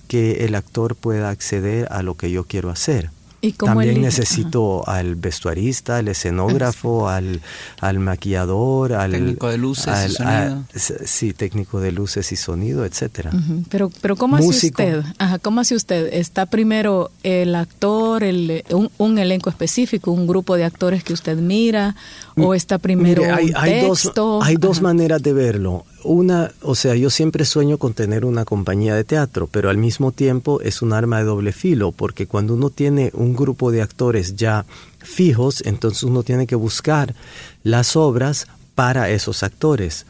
que 0.07 0.45
el 0.45 0.55
actor 0.55 0.95
pueda 0.95 1.29
acceder 1.29 1.89
a 1.91 2.05
lo 2.05 2.15
que 2.17 2.31
yo 2.31 2.45
quiero 2.45 2.71
hacer. 2.71 3.11
También 3.59 4.01
necesito 4.01 4.89
al 4.89 5.15
vestuarista, 5.15 5.99
al 5.99 6.09
escenógrafo, 6.09 7.09
al, 7.09 7.41
al, 7.81 7.99
maquillador, 8.01 8.93
al 8.93 9.13
técnico 9.13 9.49
de 9.49 9.59
luces 9.59 10.11
y 10.11 10.15
sonido. 10.15 10.65
sí, 10.75 11.33
técnico 11.33 11.81
de 11.81 11.93
luces 11.93 12.33
y 12.33 12.37
sonido, 12.37 12.85
etcétera. 12.85 13.31
Pero, 13.69 13.91
pero 14.01 14.17
¿cómo 14.17 14.37
hace 14.37 14.67
usted? 14.69 15.05
Ajá, 15.19 15.39
¿cómo 15.39 15.61
hace 15.61 15.77
usted? 15.77 16.13
¿Está 16.13 16.47
primero 16.47 17.11
el 17.23 17.55
actor, 17.55 17.98
el, 18.25 18.65
un, 18.71 18.91
un, 18.99 19.19
elenco 19.19 19.51
específico, 19.51 20.11
un 20.11 20.27
grupo 20.27 20.57
de 20.57 20.65
actores 20.65 21.05
que 21.05 21.13
usted 21.13 21.37
mira, 21.39 21.97
o 22.37 22.55
está 22.55 22.79
primero 22.79 23.23
hay, 23.35 23.51
hay 23.55 23.87
Dos, 23.87 24.13
hay 24.43 24.57
dos 24.57 24.81
maneras 24.81 25.23
de 25.23 25.33
verlo. 25.33 25.85
Una, 26.05 26.51
o 26.63 26.75
sea, 26.75 26.95
yo 26.95 27.11
siempre 27.11 27.45
sueño 27.45 27.79
con 27.79 27.95
tener 27.95 28.25
una 28.25 28.45
compañía 28.45 28.95
de 28.95 29.05
teatro, 29.05 29.49
pero 29.51 29.71
al 29.71 29.77
mismo 29.77 30.13
tiempo 30.13 30.61
es 30.61 30.83
un 30.83 30.93
arma 30.93 31.19
de 31.19 31.25
doble 31.25 31.53
filo, 31.53 31.93
porque 31.93 32.27
cuando 32.27 32.55
uno 32.55 32.71
tiene 32.71 33.11
un 33.15 33.35
grupo 33.35 33.71
de 33.71 33.83
actores 33.83 34.37
ya 34.37 34.65
fijos, 34.99 35.63
entonces 35.65 36.03
uno 36.05 36.23
tiene 36.23 36.47
que 36.47 36.55
buscar 36.55 37.15
las 37.63 37.97
obras 37.97 38.47
para 38.75 39.11
esos 39.11 39.43
actores. 39.43 40.07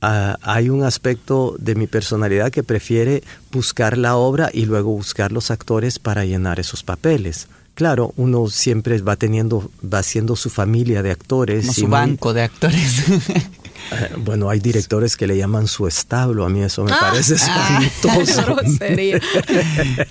Ah, 0.00 0.38
hay 0.42 0.70
un 0.70 0.84
aspecto 0.84 1.56
de 1.58 1.74
mi 1.74 1.86
personalidad 1.88 2.52
que 2.52 2.62
prefiere 2.62 3.24
buscar 3.50 3.98
la 3.98 4.16
obra 4.16 4.48
y 4.52 4.66
luego 4.66 4.90
buscar 4.92 5.32
los 5.32 5.50
actores 5.50 5.98
para 5.98 6.24
llenar 6.24 6.60
esos 6.60 6.84
papeles. 6.84 7.48
Claro, 7.74 8.12
uno 8.16 8.48
siempre 8.48 9.00
va 9.00 9.14
teniendo, 9.16 9.70
va 9.82 9.98
haciendo 9.98 10.34
su 10.34 10.50
familia 10.50 11.02
de 11.02 11.12
actores. 11.12 11.74
su 11.74 11.86
banco 11.86 12.32
de 12.32 12.42
actores. 12.42 13.08
Eh, 13.08 14.10
bueno, 14.18 14.50
hay 14.50 14.58
directores 14.58 15.16
que 15.16 15.28
le 15.28 15.36
llaman 15.36 15.68
su 15.68 15.86
establo, 15.86 16.44
a 16.44 16.48
mí 16.48 16.62
eso 16.62 16.82
me 16.84 16.92
ah. 16.92 16.98
parece 17.00 17.34
espantoso. 17.36 18.56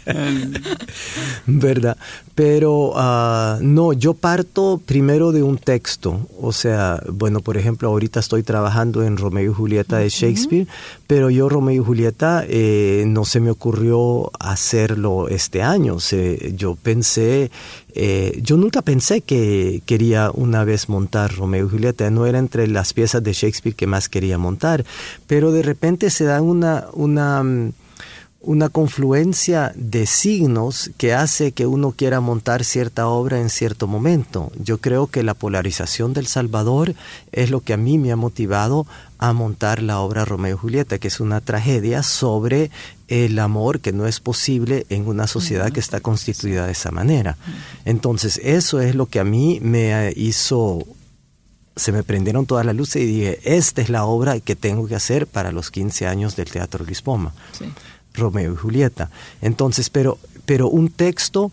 ¿Verdad? 1.46 1.98
Pero 2.38 2.92
uh, 2.92 3.58
no, 3.62 3.94
yo 3.94 4.14
parto 4.14 4.80
primero 4.86 5.32
de 5.32 5.42
un 5.42 5.58
texto. 5.58 6.28
O 6.40 6.52
sea, 6.52 7.02
bueno, 7.12 7.40
por 7.40 7.58
ejemplo, 7.58 7.90
ahorita 7.90 8.20
estoy 8.20 8.44
trabajando 8.44 9.02
en 9.02 9.18
Romeo 9.18 9.50
y 9.50 9.56
Julieta 9.56 9.98
de 9.98 10.10
Shakespeare, 10.10 10.68
pero 11.08 11.32
yo 11.32 11.50
Romeo 11.50 11.82
y 11.82 11.84
Julieta 11.84 12.46
eh, 12.48 13.06
no 13.08 13.26
se 13.26 13.40
me 13.40 13.50
ocurrió 13.50 14.30
hacerlo 14.40 15.30
este 15.30 15.64
año. 15.64 15.98
Yo 16.56 16.76
pensé 16.76 17.50
eh, 18.00 18.40
yo 18.44 18.58
nunca 18.58 18.84
pensé 18.84 19.22
que 19.22 19.82
quería 19.88 20.30
una 20.32 20.64
vez 20.64 20.90
montar 20.90 21.36
Romeo 21.36 21.66
y 21.66 21.70
Julieta, 21.72 22.12
no 22.12 22.28
era 22.28 22.38
entre 22.38 22.68
las 22.68 22.94
piezas 22.94 23.24
de 23.24 23.34
Shakespeare 23.34 23.76
que 23.76 23.88
más 23.88 24.10
quería 24.10 24.38
montar, 24.38 24.86
pero 25.26 25.52
de 25.52 25.64
repente 25.64 26.12
se 26.12 26.26
da 26.26 26.40
una, 26.44 26.86
una, 26.94 27.44
una 28.48 28.70
confluencia 28.70 29.74
de 29.76 30.06
signos 30.06 30.90
que 30.96 31.14
hace 31.14 31.52
que 31.52 31.68
uno 31.68 31.92
quiera 31.92 32.22
montar 32.22 32.64
cierta 32.64 33.10
obra 33.10 33.42
en 33.42 33.50
cierto 33.50 33.88
momento. 33.88 34.54
Yo 34.58 34.78
creo 34.78 35.08
que 35.08 35.22
la 35.22 35.34
polarización 35.34 36.14
del 36.14 36.28
Salvador 36.28 36.96
es 37.34 37.52
lo 37.52 37.60
que 37.60 37.74
a 37.74 37.78
mí 37.78 37.98
me 37.98 38.14
ha 38.14 38.16
motivado 38.16 38.88
a 39.18 39.34
montar 39.34 39.84
la 39.84 40.00
obra 40.00 40.24
Romeo 40.24 40.56
y 40.56 40.60
Julieta, 40.60 40.98
que 40.98 41.10
es 41.10 41.20
una 41.20 41.42
tragedia 41.42 42.04
sobre 42.04 42.72
el 43.10 43.38
amor 43.38 43.82
que 43.82 43.92
no 43.92 44.08
es 44.08 44.22
posible 44.22 44.86
en 44.88 45.08
una 45.08 45.28
sociedad 45.28 45.74
que 45.74 45.82
está 45.82 46.00
constituida 46.00 46.68
de 46.68 46.72
esa 46.72 46.92
manera. 46.92 47.36
Entonces, 47.84 48.40
eso 48.42 48.80
es 48.80 48.96
lo 48.96 49.08
que 49.08 49.20
a 49.20 49.26
mí 49.26 49.60
me 49.62 50.14
hizo 50.16 50.88
se 51.76 51.92
me 51.92 52.02
prendieron 52.02 52.48
todas 52.48 52.66
las 52.66 52.76
luces 52.76 53.04
y 53.04 53.06
dije, 53.06 53.40
esta 53.44 53.84
es 53.84 53.90
la 53.90 54.06
obra 54.06 54.40
que 54.40 54.56
tengo 54.56 54.88
que 54.88 54.96
hacer 54.96 55.28
para 55.28 55.52
los 55.52 55.70
15 55.70 56.08
años 56.08 56.36
del 56.36 56.50
Teatro 56.50 56.84
Lispoma. 56.84 57.36
Sí. 57.52 57.66
Romeo 58.18 58.54
y 58.54 58.56
Julieta. 58.56 59.10
Entonces, 59.42 59.90
pero, 59.90 60.18
pero 60.46 60.70
un 60.70 60.90
texto, 60.90 61.52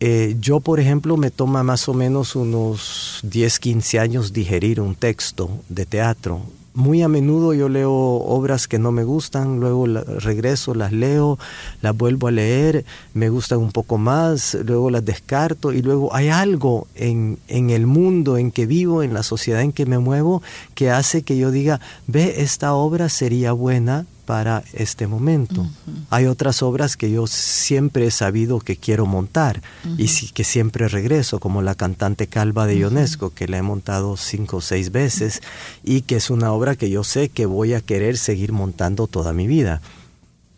eh, 0.00 0.36
yo 0.40 0.60
por 0.60 0.80
ejemplo 0.80 1.16
me 1.16 1.30
toma 1.30 1.62
más 1.62 1.88
o 1.88 1.94
menos 1.94 2.36
unos 2.36 3.20
10, 3.22 3.58
15 3.58 3.98
años 3.98 4.32
digerir 4.32 4.80
un 4.80 4.94
texto 4.94 5.50
de 5.68 5.86
teatro 5.86 6.42
muy 6.74 7.02
a 7.02 7.08
menudo 7.08 7.52
yo 7.52 7.68
leo 7.68 7.92
obras 7.92 8.68
que 8.68 8.78
no 8.78 8.92
me 8.92 9.04
gustan, 9.04 9.60
luego 9.60 9.86
regreso, 9.86 10.74
las 10.74 10.92
leo, 10.92 11.38
las 11.82 11.96
vuelvo 11.96 12.28
a 12.28 12.30
leer, 12.30 12.84
me 13.12 13.28
gustan 13.28 13.58
un 13.58 13.72
poco 13.72 13.98
más, 13.98 14.56
luego 14.64 14.90
las 14.90 15.04
descarto 15.04 15.72
y 15.72 15.82
luego 15.82 16.14
hay 16.14 16.28
algo 16.28 16.86
en, 16.94 17.38
en 17.48 17.70
el 17.70 17.86
mundo 17.86 18.38
en 18.38 18.50
que 18.50 18.66
vivo, 18.66 19.02
en 19.02 19.14
la 19.14 19.22
sociedad 19.22 19.62
en 19.62 19.72
que 19.72 19.86
me 19.86 19.98
muevo, 19.98 20.42
que 20.74 20.90
hace 20.90 21.22
que 21.22 21.36
yo 21.36 21.50
diga, 21.50 21.80
ve, 22.06 22.34
esta 22.38 22.74
obra 22.74 23.08
sería 23.08 23.52
buena 23.52 24.06
para 24.30 24.62
este 24.74 25.08
momento. 25.08 25.66
Hay 26.08 26.26
otras 26.26 26.62
obras 26.62 26.96
que 26.96 27.10
yo 27.10 27.26
siempre 27.26 28.06
he 28.06 28.12
sabido 28.12 28.60
que 28.60 28.76
quiero 28.76 29.04
montar 29.04 29.60
y 29.98 30.06
que 30.06 30.44
siempre 30.44 30.86
regreso, 30.86 31.40
como 31.40 31.62
la 31.62 31.74
cantante 31.74 32.28
Calva 32.28 32.68
de 32.68 32.78
Ionesco, 32.78 33.30
que 33.30 33.48
la 33.48 33.58
he 33.58 33.62
montado 33.62 34.16
cinco 34.16 34.58
o 34.58 34.60
seis 34.60 34.92
veces 34.92 35.42
y 35.82 36.02
que 36.02 36.14
es 36.14 36.30
una 36.30 36.52
obra 36.52 36.76
que 36.76 36.90
yo 36.90 37.02
sé 37.02 37.28
que 37.28 37.44
voy 37.44 37.74
a 37.74 37.80
querer 37.80 38.16
seguir 38.16 38.52
montando 38.52 39.08
toda 39.08 39.32
mi 39.32 39.48
vida. 39.48 39.82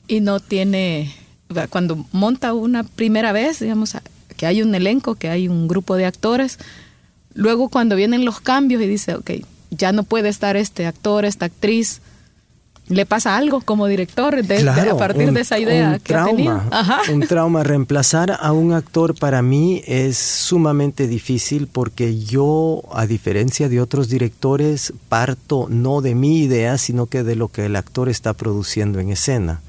Y 0.06 0.20
no 0.20 0.38
tiene, 0.38 1.10
cuando 1.70 2.04
monta 2.12 2.52
una 2.52 2.84
primera 2.84 3.32
vez, 3.32 3.60
digamos, 3.60 3.96
que 4.36 4.44
hay 4.44 4.60
un 4.60 4.74
elenco, 4.74 5.14
que 5.14 5.30
hay 5.30 5.48
un 5.48 5.66
grupo 5.66 5.96
de 5.96 6.04
actores, 6.04 6.58
luego 7.32 7.70
cuando 7.70 7.96
vienen 7.96 8.26
los 8.26 8.38
cambios 8.42 8.82
y 8.82 8.86
dice, 8.86 9.14
ok, 9.14 9.30
ya 9.70 9.92
no 9.92 10.02
puede 10.02 10.28
estar 10.28 10.58
este 10.58 10.84
actor, 10.84 11.24
esta 11.24 11.46
actriz, 11.46 12.02
le 12.88 13.06
pasa 13.06 13.36
algo 13.36 13.60
como 13.60 13.86
director 13.86 14.34
a 14.34 14.96
partir 14.96 15.32
de 15.32 15.40
esa 15.40 15.58
idea 15.58 15.92
un 15.92 16.00
trauma, 16.00 16.68
Un 17.12 17.20
trauma. 17.26 17.62
Reemplazar 17.62 18.36
a 18.40 18.52
un 18.52 18.72
actor 18.72 19.14
para 19.14 19.40
mí 19.40 19.82
es 19.86 20.18
sumamente 20.18 21.06
difícil 21.06 21.68
porque 21.68 22.18
yo, 22.18 22.82
a 22.92 23.06
diferencia 23.06 23.68
de 23.68 23.80
otros 23.80 24.08
directores, 24.08 24.92
parto 25.08 25.68
no 25.70 26.00
de 26.00 26.14
mi 26.14 26.40
idea, 26.40 26.76
sino 26.76 27.06
que 27.06 27.22
de 27.22 27.36
lo 27.36 27.48
que 27.48 27.66
el 27.66 27.76
actor 27.76 28.08
está 28.08 28.32
produciendo 28.34 28.98
en 28.98 29.10
escena. 29.10 29.60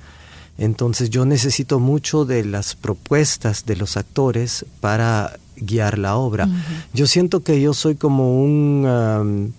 Entonces 0.57 1.09
yo 1.09 1.25
necesito 1.25 1.79
mucho 1.79 2.25
de 2.25 2.45
las 2.45 2.75
propuestas 2.75 3.65
de 3.65 3.75
los 3.75 3.97
actores 3.97 4.65
para 4.81 5.37
guiar 5.55 5.97
la 5.97 6.15
obra. 6.15 6.47
Yo 6.93 7.07
siento 7.07 7.41
que 7.41 7.61
yo 7.61 7.73
soy 7.73 7.95
como 7.95 8.41
un... 8.41 9.53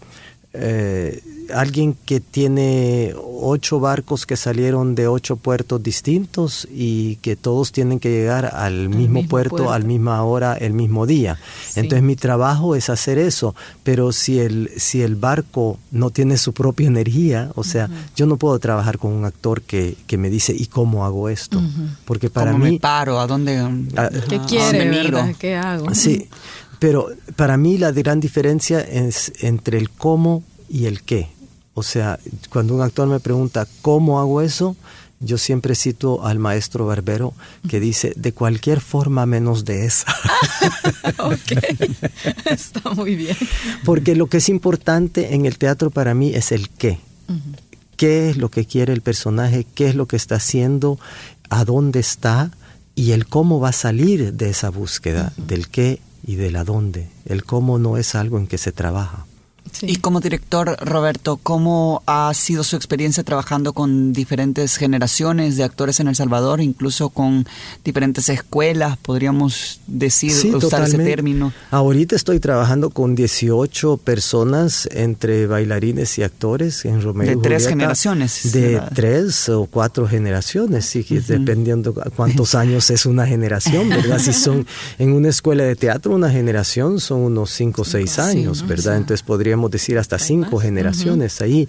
Eh, 0.52 1.20
alguien 1.52 1.96
que 2.04 2.20
tiene 2.20 3.14
ocho 3.16 3.80
barcos 3.80 4.26
que 4.26 4.36
salieron 4.36 4.94
de 4.94 5.08
ocho 5.08 5.36
puertos 5.36 5.82
distintos 5.82 6.66
y 6.72 7.16
que 7.16 7.36
todos 7.36 7.72
tienen 7.72 8.00
que 8.00 8.10
llegar 8.10 8.50
al 8.54 8.88
mismo, 8.88 9.26
puerto, 9.26 9.72
a 9.72 9.78
la 9.78 9.84
misma 9.84 10.22
hora, 10.22 10.54
el 10.54 10.72
mismo 10.72 11.06
día. 11.06 11.38
Entonces 11.76 12.02
mi 12.02 12.16
trabajo 12.16 12.74
es 12.74 12.88
hacer 12.90 13.18
eso, 13.18 13.54
pero 13.82 14.12
si 14.12 14.40
el, 14.40 14.70
si 14.76 15.02
el 15.02 15.16
barco 15.16 15.78
no 15.90 16.10
tiene 16.10 16.36
su 16.36 16.52
propia 16.52 16.86
energía, 16.86 17.50
o 17.54 17.64
sea, 17.64 17.88
yo 18.16 18.26
no 18.26 18.36
puedo 18.36 18.58
trabajar 18.58 18.98
con 18.98 19.12
un 19.12 19.24
actor 19.24 19.62
que, 19.62 19.96
que 20.06 20.16
me 20.16 20.30
dice, 20.30 20.54
¿y 20.56 20.66
cómo 20.66 21.04
hago 21.04 21.28
esto? 21.28 21.62
Porque 22.04 22.30
para 22.30 22.52
¿Cómo 22.52 22.64
mí... 22.64 22.72
me 22.72 22.80
paro? 22.80 23.20
¿A 23.20 23.26
dónde? 23.26 23.58
Ah, 23.96 24.10
¿Qué 24.28 24.40
quiere? 24.40 25.34
¿Qué 25.38 25.56
hago? 25.56 25.94
Sí, 25.94 26.28
pero 26.78 27.08
para 27.36 27.56
mí 27.56 27.78
la 27.78 27.92
gran 27.92 28.20
diferencia 28.20 28.80
es 28.80 29.32
entre 29.40 29.78
el 29.78 29.90
cómo 29.90 30.42
y 30.74 30.86
el 30.86 31.02
qué. 31.02 31.28
O 31.74 31.84
sea, 31.84 32.18
cuando 32.50 32.74
un 32.74 32.82
actor 32.82 33.06
me 33.06 33.20
pregunta 33.20 33.68
cómo 33.80 34.18
hago 34.18 34.42
eso, 34.42 34.76
yo 35.20 35.38
siempre 35.38 35.76
cito 35.76 36.26
al 36.26 36.40
maestro 36.40 36.86
Barbero 36.86 37.32
que 37.68 37.78
dice, 37.78 38.12
de 38.16 38.32
cualquier 38.32 38.80
forma 38.80 39.24
menos 39.24 39.64
de 39.64 39.86
esa. 39.86 40.12
ok, 41.18 41.52
está 42.46 42.90
muy 42.90 43.14
bien. 43.14 43.36
Porque 43.84 44.16
lo 44.16 44.26
que 44.26 44.38
es 44.38 44.48
importante 44.48 45.34
en 45.34 45.46
el 45.46 45.58
teatro 45.58 45.90
para 45.90 46.12
mí 46.12 46.34
es 46.34 46.50
el 46.50 46.68
qué. 46.68 46.98
¿Qué 47.96 48.30
es 48.30 48.36
lo 48.36 48.50
que 48.50 48.66
quiere 48.66 48.92
el 48.92 49.00
personaje? 49.00 49.64
¿Qué 49.76 49.88
es 49.88 49.94
lo 49.94 50.06
que 50.06 50.16
está 50.16 50.34
haciendo? 50.36 50.98
¿A 51.50 51.64
dónde 51.64 52.00
está? 52.00 52.50
Y 52.96 53.12
el 53.12 53.26
cómo 53.26 53.60
va 53.60 53.68
a 53.68 53.72
salir 53.72 54.32
de 54.32 54.50
esa 54.50 54.70
búsqueda, 54.70 55.32
del 55.36 55.68
qué 55.68 56.00
y 56.26 56.34
del 56.34 56.56
a 56.56 56.64
dónde. 56.64 57.08
El 57.26 57.44
cómo 57.44 57.78
no 57.78 57.96
es 57.96 58.16
algo 58.16 58.38
en 58.38 58.48
que 58.48 58.58
se 58.58 58.72
trabaja. 58.72 59.24
Y 59.82 59.96
como 59.96 60.20
director, 60.20 60.76
Roberto, 60.80 61.38
¿cómo 61.42 62.02
ha 62.06 62.32
sido 62.34 62.64
su 62.64 62.76
experiencia 62.76 63.24
trabajando 63.24 63.72
con 63.72 64.12
diferentes 64.12 64.76
generaciones 64.76 65.56
de 65.56 65.64
actores 65.64 66.00
en 66.00 66.08
El 66.08 66.16
Salvador, 66.16 66.60
incluso 66.60 67.08
con 67.08 67.46
diferentes 67.84 68.28
escuelas, 68.28 68.96
podríamos 68.98 69.80
decir, 69.86 70.54
usar 70.54 70.84
ese 70.84 70.98
término? 70.98 71.52
Ahorita 71.70 72.14
estoy 72.14 72.40
trabajando 72.40 72.90
con 72.90 73.14
18 73.14 73.96
personas 73.98 74.88
entre 74.92 75.46
bailarines 75.46 76.18
y 76.18 76.22
actores 76.22 76.84
en 76.84 77.02
Romeo. 77.02 77.28
De 77.28 77.36
tres 77.36 77.66
generaciones. 77.66 78.52
De 78.52 78.80
tres 78.94 79.48
o 79.48 79.66
cuatro 79.66 80.06
generaciones, 80.06 80.86
sí, 80.86 81.04
dependiendo 81.26 81.94
cuántos 82.16 82.54
años 82.54 82.90
es 82.90 83.06
una 83.06 83.26
generación, 83.26 83.88
¿verdad? 83.88 84.18
Si 84.18 84.32
son 84.32 84.66
en 84.98 85.12
una 85.12 85.30
escuela 85.30 85.64
de 85.64 85.74
teatro, 85.74 86.14
una 86.14 86.30
generación 86.30 87.00
son 87.00 87.20
unos 87.20 87.50
cinco 87.50 87.82
o 87.82 87.84
seis 87.84 88.18
años, 88.18 88.66
¿verdad? 88.66 88.96
Entonces 88.96 89.22
podríamos 89.54 89.70
decir 89.70 89.98
hasta 89.98 90.18
cinco 90.18 90.58
generaciones 90.58 91.40
ahí. 91.40 91.68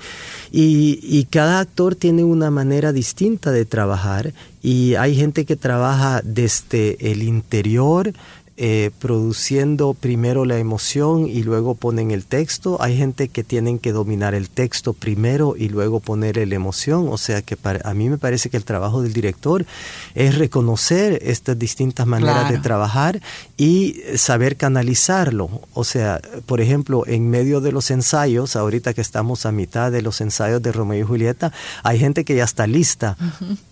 Y, 0.51 0.99
y, 1.03 1.25
cada 1.25 1.59
actor 1.59 1.95
tiene 1.95 2.23
una 2.23 2.49
manera 2.49 2.91
distinta 2.91 3.51
de 3.51 3.65
trabajar 3.65 4.33
y 4.63 4.95
hay 4.95 5.15
gente 5.15 5.45
que 5.45 5.55
trabaja 5.55 6.21
desde 6.23 6.97
el 7.11 7.21
interior 7.21 8.11
eh, 8.57 8.91
produciendo 8.99 9.93
primero 9.93 10.45
la 10.45 10.57
emoción 10.57 11.27
y 11.27 11.43
luego 11.43 11.75
ponen 11.75 12.11
el 12.11 12.25
texto. 12.25 12.81
Hay 12.81 12.95
gente 12.95 13.27
que 13.27 13.43
tienen 13.43 13.79
que 13.79 13.91
dominar 13.91 14.33
el 14.33 14.49
texto 14.49 14.93
primero 14.93 15.55
y 15.57 15.67
luego 15.67 15.99
poner 15.99 16.37
la 16.47 16.55
emoción. 16.55 17.09
O 17.09 17.17
sea 17.17 17.41
que 17.41 17.57
para, 17.57 17.81
a 17.89 17.93
mí 17.93 18.09
me 18.09 18.17
parece 18.17 18.49
que 18.49 18.55
el 18.55 18.63
trabajo 18.63 19.01
del 19.01 19.11
director 19.11 19.65
es 20.13 20.37
reconocer 20.37 21.19
estas 21.21 21.59
distintas 21.59 22.07
maneras 22.07 22.49
de 22.49 22.57
trabajar 22.59 23.21
y 23.57 24.01
saber 24.15 24.55
canalizarlo. 24.55 25.49
O 25.73 25.83
sea, 25.83 26.21
por 26.45 26.61
ejemplo, 26.61 27.03
en 27.07 27.29
medio 27.29 27.59
de 27.59 27.73
los 27.73 27.91
ensayos, 27.91 28.55
ahorita 28.55 28.93
que 28.93 29.01
estamos 29.01 29.45
a 29.45 29.51
mitad 29.51 29.91
de 29.91 30.01
los 30.01 30.21
ensayos 30.21 30.61
de 30.61 30.71
Romeo 30.71 31.01
y 31.01 31.03
Julieta, 31.03 31.51
hay 31.83 31.99
gente 31.99 32.23
que 32.23 32.37
ya 32.37 32.45
está 32.45 32.67
lista 32.67 33.17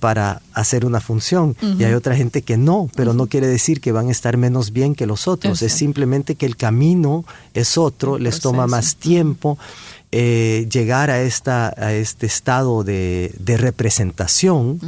para 0.02 0.42
hacer 0.54 0.86
una 0.86 1.00
función 1.00 1.56
y 1.80 1.86
hay 1.86 1.94
otra 1.94 2.18
gente 2.18 2.42
que 2.42 2.58
no, 2.58 2.90
pero 2.98 3.14
no 3.14 3.28
quiere 3.28 3.48
decir 3.48 3.80
que 3.80 3.94
van 3.94 4.10
a 4.10 4.12
estar 4.12 4.36
menos 4.36 4.73
bien 4.74 4.96
que 4.96 5.06
los 5.06 5.28
otros, 5.28 5.62
es 5.62 5.72
simplemente 5.72 6.36
que 6.36 6.46
el 6.46 6.58
camino 6.58 7.24
es 7.54 7.78
otro, 7.78 8.18
les 8.18 8.40
toma 8.40 8.68
más 8.68 8.96
tiempo. 8.96 9.58
Eh, 10.16 10.68
llegar 10.72 11.10
a, 11.10 11.24
esta, 11.24 11.74
a 11.76 11.92
este 11.94 12.28
estado 12.28 12.84
de, 12.84 13.34
representación 13.58 14.80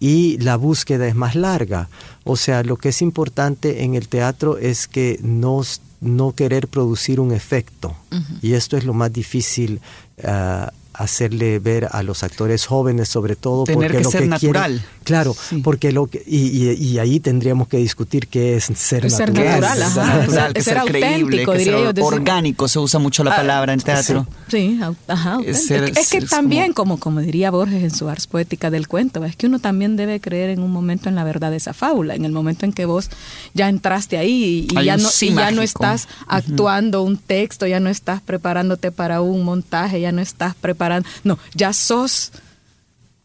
y 0.00 0.38
la 0.38 0.56
búsqueda 0.56 1.06
es 1.06 1.14
más 1.14 1.36
larga. 1.36 1.88
O 2.24 2.36
sea, 2.36 2.64
lo 2.64 2.76
que 2.76 2.88
es 2.88 3.00
importante 3.00 3.84
en 3.84 3.94
el 3.94 4.08
teatro 4.08 4.58
es 4.58 4.88
que 4.88 5.20
no, 5.22 5.62
no 6.00 6.32
querer 6.32 6.66
producir 6.66 7.20
un 7.20 7.32
efecto. 7.32 7.94
Y 8.42 8.54
esto 8.54 8.76
es 8.76 8.84
lo 8.84 8.94
más 8.94 9.12
difícil 9.12 9.80
uh, 10.24 10.66
hacerle 10.96 11.58
ver 11.58 11.88
a 11.90 12.02
los 12.02 12.22
actores 12.22 12.66
jóvenes 12.66 13.08
sobre 13.08 13.36
todo 13.36 13.64
Tener 13.64 13.90
porque 13.90 13.98
que 13.98 14.04
lo 14.04 14.10
ser 14.10 14.22
que 14.22 14.28
natural. 14.28 14.84
Claro 15.04 15.36
porque 15.62 15.92
lo 15.92 16.06
que 16.06 16.22
y, 16.26 16.72
y, 16.72 16.98
ahí 16.98 17.20
tendríamos 17.20 17.68
que 17.68 17.76
discutir 17.76 18.26
qué 18.28 18.56
es 18.56 18.64
ser 18.64 19.08
ser 19.10 19.32
natural, 19.32 19.78
natural, 19.78 20.52
es, 20.54 20.64
ser, 20.64 20.78
auténtico 20.78 21.52
diría 21.52 21.92
yo 21.92 22.04
orgánico 22.04 22.66
se 22.66 22.78
usa 22.78 22.98
mucho 22.98 23.22
la 23.22 23.32
ah, 23.32 23.36
palabra 23.36 23.72
en 23.72 23.80
teatro. 23.80 24.26
Sí, 24.48 24.80
ajá 25.06 25.38
es, 25.44 26.08
que 26.10 26.20
también 26.22 26.72
como... 26.72 26.98
como... 26.98 27.20
diría 27.20 27.50
Borges 27.50 27.82
en 27.82 27.90
su 27.90 28.08
ars 28.08 28.26
poética 28.26 28.70
del 28.70 28.88
cuento 28.88 29.24
es 29.24 29.36
que 29.36 29.46
uno 29.46 29.58
también 29.58 29.96
debe 29.96 30.20
creer 30.20 30.50
en 30.50 30.62
un 30.62 30.70
momento 30.70 31.08
en 31.08 31.14
la 31.14 31.24
verdad 31.24 31.50
de 31.50 31.58
esa 31.58 31.72
fábula 31.72 32.14
en 32.14 32.24
el 32.24 32.32
momento 32.32 32.64
en 32.64 32.72
que 32.72 32.86
vos 32.86 33.10
ya 33.54 33.68
entraste 33.68 34.18
ahí 34.18 34.66
y, 34.70 34.84
ya 34.84 34.96
no 34.96 35.08
y 35.20 35.34
ya 35.34 35.50
no 35.50 35.62
estás 35.62 36.08
actuando 36.26 37.02
un 37.02 37.16
texto 37.16 37.66
ya 37.66 37.80
no 37.80 37.90
estás 37.90 38.20
preparándote 38.20 38.90
para 38.90 39.20
un 39.20 39.44
montaje 39.44 40.00
ya 40.00 40.10
no 40.10 40.20
estás 40.20 40.54
preparando 40.54 40.85
no, 41.24 41.38
ya 41.54 41.72
sos 41.72 42.32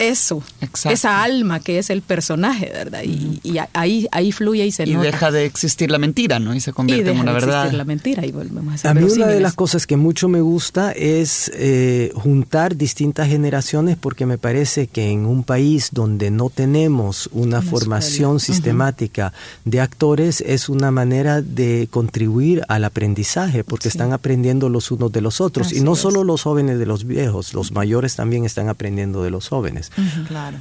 eso, 0.01 0.43
esa 0.89 1.23
alma 1.23 1.59
que 1.59 1.79
es 1.79 1.89
el 1.89 2.01
personaje, 2.01 2.69
¿verdad? 2.73 3.03
Y, 3.03 3.39
ahí, 3.73 4.07
ahí 4.11 4.31
fluye 4.31 4.65
y 4.65 4.71
se 4.71 4.83
y 4.83 4.93
nota. 4.93 5.07
Y 5.07 5.11
deja 5.11 5.31
de 5.31 5.45
existir 5.45 5.91
la 5.91 5.97
mentira, 5.97 6.39
¿no? 6.39 6.53
Y 6.53 6.59
se 6.59 6.73
convierte 6.73 7.11
en 7.11 7.19
una 7.19 7.31
verdad. 7.31 7.47
De 7.47 7.57
existir 7.59 7.77
la 7.77 7.85
mentira 7.85 8.25
y 8.25 8.31
volvemos 8.31 8.73
a 8.73 8.77
ser 8.77 8.91
A 8.91 8.93
mí 8.93 9.03
una 9.03 9.27
de 9.27 9.39
las 9.39 9.53
cosas 9.53 9.87
que 9.87 9.97
mucho 9.97 10.27
me 10.27 10.41
gusta 10.41 10.91
es 10.91 11.51
eh, 11.55 12.11
juntar 12.15 12.75
distintas 12.75 13.27
generaciones 13.27 13.97
porque 13.97 14.25
me 14.25 14.37
parece 14.37 14.87
que 14.87 15.11
en 15.11 15.25
un 15.25 15.43
país 15.43 15.89
donde 15.91 16.31
no 16.31 16.49
tenemos 16.49 17.29
una, 17.31 17.61
formación 17.61 18.39
sistemática 18.39 19.33
de 19.65 19.81
actores 19.81 20.41
es 20.41 20.67
una 20.69 20.89
manera 20.91 21.41
de 21.41 21.87
contribuir 21.91 22.63
al 22.67 22.83
aprendizaje 22.85 23.63
porque 23.63 23.87
están 23.87 24.13
aprendiendo 24.13 24.69
los 24.69 24.91
unos 24.91 25.11
de 25.11 25.21
los 25.21 25.41
otros 25.41 25.71
y 25.71 25.81
no 25.81 25.95
solo 25.95 26.23
los 26.23 26.43
jóvenes 26.43 26.79
de 26.79 26.85
los 26.85 27.05
viejos, 27.05 27.53
los 27.53 27.71
mayores 27.71 28.15
también 28.15 28.45
están 28.45 28.69
aprendiendo 28.69 29.23
de 29.23 29.29
los 29.29 29.47
jóvenes. 29.47 29.90
Claro. 30.27 30.57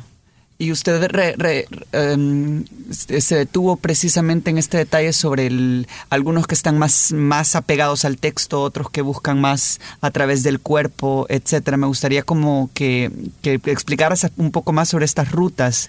Y 0.60 0.72
usted 0.72 1.10
em, 1.92 2.64
se 2.90 3.34
detuvo 3.34 3.76
precisamente 3.76 4.50
en 4.50 4.58
este 4.58 4.76
detalle 4.76 5.14
sobre 5.14 5.46
el, 5.46 5.88
algunos 6.10 6.46
que 6.46 6.54
están 6.54 6.76
más, 6.76 7.12
más 7.12 7.56
apegados 7.56 8.04
al 8.04 8.18
texto, 8.18 8.60
otros 8.60 8.90
que 8.90 9.00
buscan 9.00 9.40
más 9.40 9.80
a 10.02 10.10
través 10.10 10.42
del 10.42 10.60
cuerpo, 10.60 11.24
etcétera. 11.30 11.78
Me 11.78 11.86
gustaría 11.86 12.24
como 12.24 12.68
que, 12.74 13.10
que 13.40 13.54
explicaras 13.54 14.30
un 14.36 14.50
poco 14.50 14.74
más 14.74 14.90
sobre 14.90 15.06
estas 15.06 15.32
rutas 15.32 15.88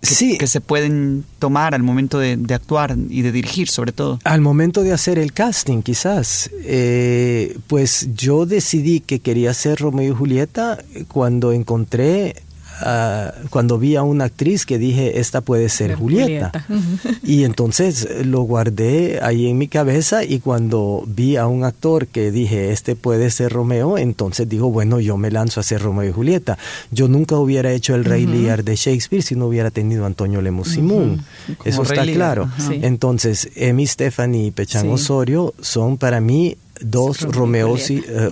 que, 0.00 0.38
que 0.38 0.46
se 0.46 0.60
pueden 0.60 1.24
tomar 1.38 1.74
al 1.74 1.82
momento 1.82 2.18
de, 2.18 2.38
actuar 2.52 2.96
y 3.08 3.22
de 3.22 3.30
dirigir, 3.30 3.68
sobre 3.68 3.92
todo. 3.92 4.18
Al 4.24 4.40
momento 4.40 4.82
de 4.82 4.92
hacer 4.92 5.20
el 5.20 5.32
casting, 5.32 5.82
quizás. 5.82 6.50
Eh, 6.64 7.56
pues 7.68 8.08
yo 8.14 8.46
decidí 8.46 9.00
que 9.00 9.20
quería 9.20 9.54
ser 9.54 9.78
Romeo 9.78 10.12
y 10.12 10.16
Julieta 10.16 10.78
cuando 11.08 11.52
encontré 11.52 12.42
Ah, 12.82 13.32
cuando 13.50 13.78
vi 13.78 13.96
a 13.96 14.02
una 14.02 14.24
actriz 14.24 14.64
que 14.66 14.78
dije, 14.78 15.20
esta 15.20 15.40
puede 15.40 15.68
ser 15.68 15.94
Julieta. 15.94 16.52
y 17.22 17.44
entonces 17.44 18.24
lo 18.24 18.42
guardé 18.42 19.20
ahí 19.22 19.48
en 19.48 19.58
mi 19.58 19.68
cabeza 19.68 20.24
y 20.24 20.40
cuando 20.40 21.04
vi 21.06 21.36
a 21.36 21.46
un 21.46 21.64
actor 21.64 22.06
que 22.06 22.30
dije, 22.30 22.72
este 22.72 22.96
puede 22.96 23.30
ser 23.30 23.52
Romeo, 23.52 23.98
entonces 23.98 24.48
digo, 24.48 24.70
bueno, 24.70 25.00
yo 25.00 25.16
me 25.16 25.30
lanzo 25.30 25.60
a 25.60 25.62
ser 25.62 25.82
Romeo 25.82 26.08
y 26.08 26.12
Julieta. 26.12 26.58
Yo 26.90 27.08
nunca 27.08 27.36
hubiera 27.36 27.72
hecho 27.72 27.94
el 27.94 28.04
Rey 28.04 28.26
Lear 28.26 28.64
de 28.64 28.76
Shakespeare 28.76 29.22
si 29.22 29.34
no 29.34 29.46
hubiera 29.46 29.70
tenido 29.70 30.04
a 30.04 30.06
Antonio 30.06 30.40
Lemus 30.40 30.68
Simón. 30.68 31.24
Eso 31.64 31.82
está 31.82 32.04
claro. 32.04 32.50
Entonces, 32.70 33.50
Emi 33.56 33.86
Stephanie 33.86 34.46
y 34.46 34.50
Pechan 34.50 34.88
Osorio 34.90 35.54
son 35.60 35.96
para 35.98 36.20
mí 36.20 36.56
dos 36.80 37.22
Romeo 37.22 37.76
y 37.76 38.02
eh, 38.06 38.28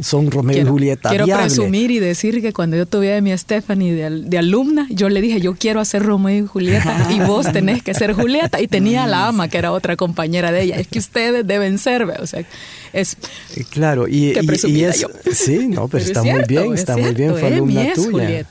son 0.00 0.30
Romeo 0.30 0.62
y 0.62 0.64
Julieta. 0.64 1.08
Quiero 1.10 1.26
presumir 1.26 1.90
y 1.90 1.98
decir 1.98 2.40
que 2.42 2.52
cuando 2.52 2.76
yo 2.76 2.86
tuve 2.86 3.16
a 3.16 3.20
mi 3.20 3.36
Stephanie 3.36 3.94
de, 3.94 4.38
alumna, 4.38 4.86
yo 4.90 5.08
le 5.08 5.20
dije, 5.20 5.40
yo 5.40 5.54
quiero 5.54 5.80
hacer 5.80 6.02
Romeo 6.02 6.44
y 6.44 6.46
Julieta 6.46 7.08
y 7.10 7.20
vos 7.20 7.50
tenés 7.52 7.82
que 7.82 7.94
ser 7.94 8.12
Julieta. 8.12 8.60
Y 8.60 8.68
tenía 8.68 9.04
a 9.04 9.06
la 9.06 9.28
ama, 9.28 9.48
que 9.48 9.58
era 9.58 9.72
otra 9.72 9.96
compañera 9.96 10.52
de 10.52 10.62
ella. 10.62 10.76
Es 10.76 10.88
que 10.88 10.98
ustedes 10.98 11.46
deben 11.46 11.78
ser, 11.78 12.02
o 12.02 12.26
sea, 12.26 12.44
es... 12.92 13.16
Eh, 13.56 13.64
claro, 13.68 14.08
y, 14.08 14.32
y, 14.64 14.84
es, 14.84 15.06
Sí, 15.32 15.68
no, 15.68 15.88
pero, 15.88 16.04
está 16.04 16.22
muy 16.22 16.42
bien, 16.48 16.74
está 16.74 16.96
muy 16.96 17.14
bien, 17.14 17.30
fue 17.36 17.46
alumna 17.48 17.92
tuya. 17.94 18.46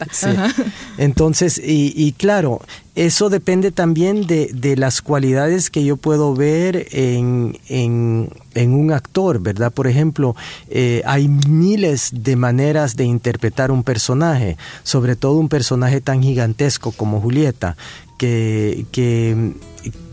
Entonces, 0.97 1.57
y, 1.57 1.93
y 1.95 2.13
claro, 2.13 2.61
eso 2.95 3.29
depende 3.29 3.71
también 3.71 4.25
de, 4.25 4.49
de, 4.53 4.77
las 4.77 5.01
cualidades 5.01 5.69
que 5.69 5.83
yo 5.83 5.97
puedo 5.97 6.33
ver 6.33 6.87
en, 6.91 7.57
en, 7.67 8.29
en 8.53 8.73
un 8.73 8.93
actor, 8.93 9.39
¿verdad? 9.39 9.73
Por 9.73 9.87
ejemplo, 9.87 10.35
eh, 10.69 11.01
hay 11.05 11.27
miles 11.27 12.11
de 12.13 12.37
maneras 12.37 12.95
de 12.95 13.03
interpretar 13.03 13.69
un 13.69 13.83
personaje, 13.83 14.57
sobre 14.83 15.17
todo 15.17 15.33
un 15.33 15.49
personaje 15.49 15.99
tan 15.99 16.23
gigantesco 16.23 16.93
como 16.93 17.19
Julieta, 17.19 17.75
que, 18.17 18.85
que, 18.93 19.51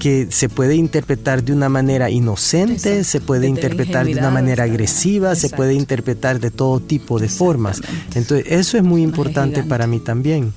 que 0.01 0.27
se 0.31 0.49
puede 0.49 0.75
interpretar 0.75 1.45
de 1.45 1.53
una 1.53 1.69
manera 1.69 2.11
inocente, 2.11 3.05
se 3.05 3.21
puede 3.21 3.47
interpretar 3.47 4.07
de 4.07 4.15
una 4.15 4.31
manera 4.31 4.65
agresiva, 4.65 5.37
se 5.37 5.51
puede 5.51 5.75
interpretar 5.75 6.41
de 6.41 6.51
todo 6.51 6.81
tipo 6.81 7.21
de 7.21 7.29
formas. 7.29 7.81
Entonces, 8.15 8.45
eso 8.49 8.77
es 8.77 8.83
muy 8.83 9.03
importante 9.03 9.63
para 9.63 9.87
mí 9.87 10.01
también. 10.01 10.53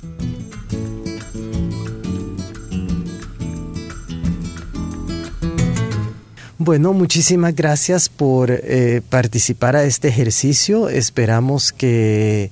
Bueno, 6.58 6.94
muchísimas 6.94 7.54
gracias 7.54 8.08
por 8.08 8.50
eh, 8.50 9.02
participar 9.10 9.76
a 9.76 9.84
este 9.84 10.08
ejercicio. 10.08 10.88
Esperamos 10.88 11.70
que 11.70 12.50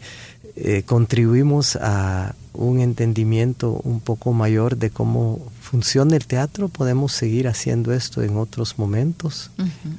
eh, 0.57 0.83
contribuimos 0.85 1.77
a 1.81 2.35
un 2.53 2.81
entendimiento 2.81 3.81
un 3.83 4.01
poco 4.01 4.35
mayor 4.35 4.77
de 4.77 4.91
cómo 4.91 5.41
funciona 5.75 6.15
el 6.15 6.25
teatro, 6.25 6.69
podemos 6.69 7.11
seguir 7.11 7.49
haciendo 7.49 7.93
esto 7.93 8.23
en 8.23 8.37
otros 8.37 8.79
momentos. 8.79 9.51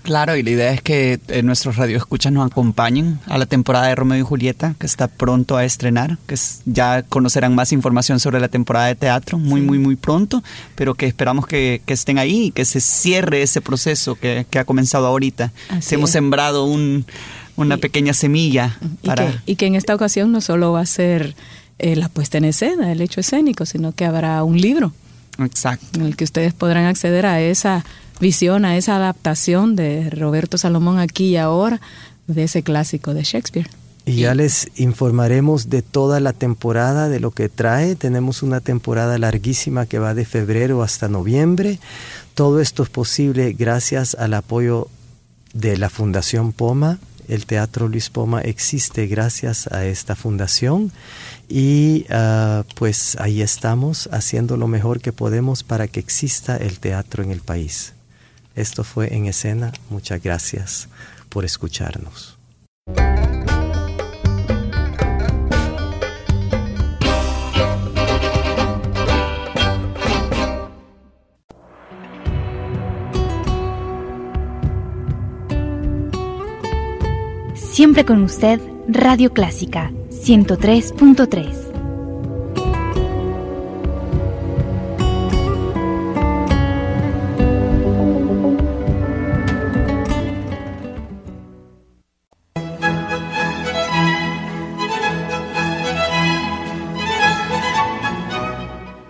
Claro, 0.04 0.38
y 0.38 0.42
la 0.42 0.50
idea 0.52 0.72
es 0.72 0.82
que 0.82 1.20
eh, 1.28 1.44
nuestros 1.44 1.76
radioescuchas 1.76 2.32
nos 2.32 2.50
acompañen 2.50 3.20
a 3.26 3.38
la 3.38 3.46
temporada 3.46 3.88
de 3.88 3.96
Romeo 3.96 4.18
y 4.18 4.22
Julieta, 4.22 4.76
que 4.80 4.86
está 4.86 5.10
pronto 5.10 5.58
a 5.58 5.66
estrenar, 5.66 6.18
que 6.28 6.38
ya 6.64 7.04
conocerán 7.04 7.56
más 7.56 7.74
información 7.74 8.22
sobre 8.22 8.40
la 8.40 8.48
temporada 8.48 8.86
de 8.86 8.96
teatro 8.96 9.38
muy, 9.38 9.60
muy, 9.60 9.78
muy 9.78 9.98
pronto, 9.98 10.42
pero 10.76 10.96
que 10.96 11.08
esperamos 11.08 11.46
que, 11.46 11.82
estén 11.86 12.20
ahí 12.20 12.46
y 12.46 12.52
que 12.52 12.64
se 12.64 12.80
cierre 12.80 13.42
ese 13.42 13.60
proceso 13.60 14.16
que, 14.16 14.48
ha 14.58 14.64
comenzado 14.64 15.08
ahorita. 15.08 15.52
hemos 15.92 16.10
sembrado 16.10 16.72
una 17.58 17.76
pequeña 17.76 18.14
semilla. 18.14 18.80
para... 19.04 19.44
y 19.46 19.58
que 19.58 19.66
en 19.66 19.76
esta 19.76 19.94
ocasión 19.94 20.32
no 20.32 20.40
solo 20.40 20.72
va 20.72 20.80
a 20.80 20.86
ser 20.86 21.36
eh, 21.80 21.98
la 21.98 22.08
puesta 22.08 22.38
en 22.38 22.46
escena, 22.46 22.94
el 22.94 23.02
hecho 23.02 23.20
escénico, 23.20 23.66
sino 23.66 23.92
que 23.92 24.06
habrá 24.06 24.42
un 24.46 24.62
libro. 24.62 24.94
Exacto. 25.40 26.00
En 26.00 26.06
el 26.06 26.16
que 26.16 26.24
ustedes 26.24 26.54
podrán 26.54 26.86
acceder 26.86 27.26
a 27.26 27.42
esa 27.42 27.86
visión, 28.20 28.66
a 28.66 28.78
esa 28.78 28.96
adaptación 28.96 29.76
de 29.76 30.10
Roberto 30.10 30.58
Salomón 30.58 31.00
aquí 31.00 31.26
y 31.28 31.38
ahora 31.38 31.82
de 32.28 32.44
ese 32.44 32.64
clásico 32.64 33.14
de 33.14 33.24
Shakespeare. 33.24 33.70
Y 34.08 34.18
ya 34.18 34.36
les 34.36 34.70
informaremos 34.76 35.70
de 35.70 35.82
toda 35.82 36.20
la 36.20 36.32
temporada, 36.32 37.10
de 37.10 37.20
lo 37.20 37.32
que 37.32 37.50
trae. 37.50 37.96
Tenemos 37.96 38.44
una 38.44 38.62
temporada 38.62 39.18
larguísima 39.18 39.88
que 39.88 39.98
va 39.98 40.14
de 40.14 40.26
febrero 40.26 40.84
hasta 40.84 41.08
noviembre. 41.08 41.80
Todo 42.36 42.62
esto 42.62 42.84
es 42.84 42.90
posible 42.90 43.54
gracias 43.54 44.16
al 44.16 44.36
apoyo 44.36 44.90
de 45.54 45.78
la 45.78 45.90
Fundación 45.90 46.54
Poma. 46.54 47.00
El 47.28 47.48
Teatro 47.48 47.88
Luis 47.88 48.12
Poma 48.12 48.42
existe 48.42 49.08
gracias 49.08 49.66
a 49.72 49.86
esta 49.86 50.16
fundación 50.16 50.92
y 51.48 52.06
ah, 52.10 52.64
pues 52.76 53.18
ahí 53.20 53.42
estamos 53.42 54.10
haciendo 54.12 54.58
lo 54.58 54.68
mejor 54.68 55.02
que 55.02 55.14
podemos 55.14 55.64
para 55.64 55.88
que 55.88 56.00
exista 56.00 56.58
el 56.58 56.80
teatro 56.80 57.24
en 57.24 57.32
el 57.32 57.42
país. 57.42 57.94
Esto 58.56 58.84
fue 58.84 59.14
en 59.14 59.26
escena. 59.26 59.74
Muchas 59.90 60.22
gracias 60.22 60.88
por 61.30 61.46
escucharnos. 61.46 62.38
Siempre 77.56 78.06
con 78.06 78.24
usted, 78.24 78.62
Radio 78.88 79.34
Clásica 79.34 79.92
103.3. 80.26 81.66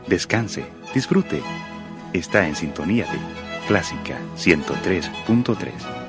Descanse, 0.10 0.66
disfrute. 0.94 1.42
Está 2.12 2.46
en 2.46 2.56
sintonía 2.58 3.06
de 3.06 3.18
Clásica 3.70 4.20
103.3. 4.36 6.05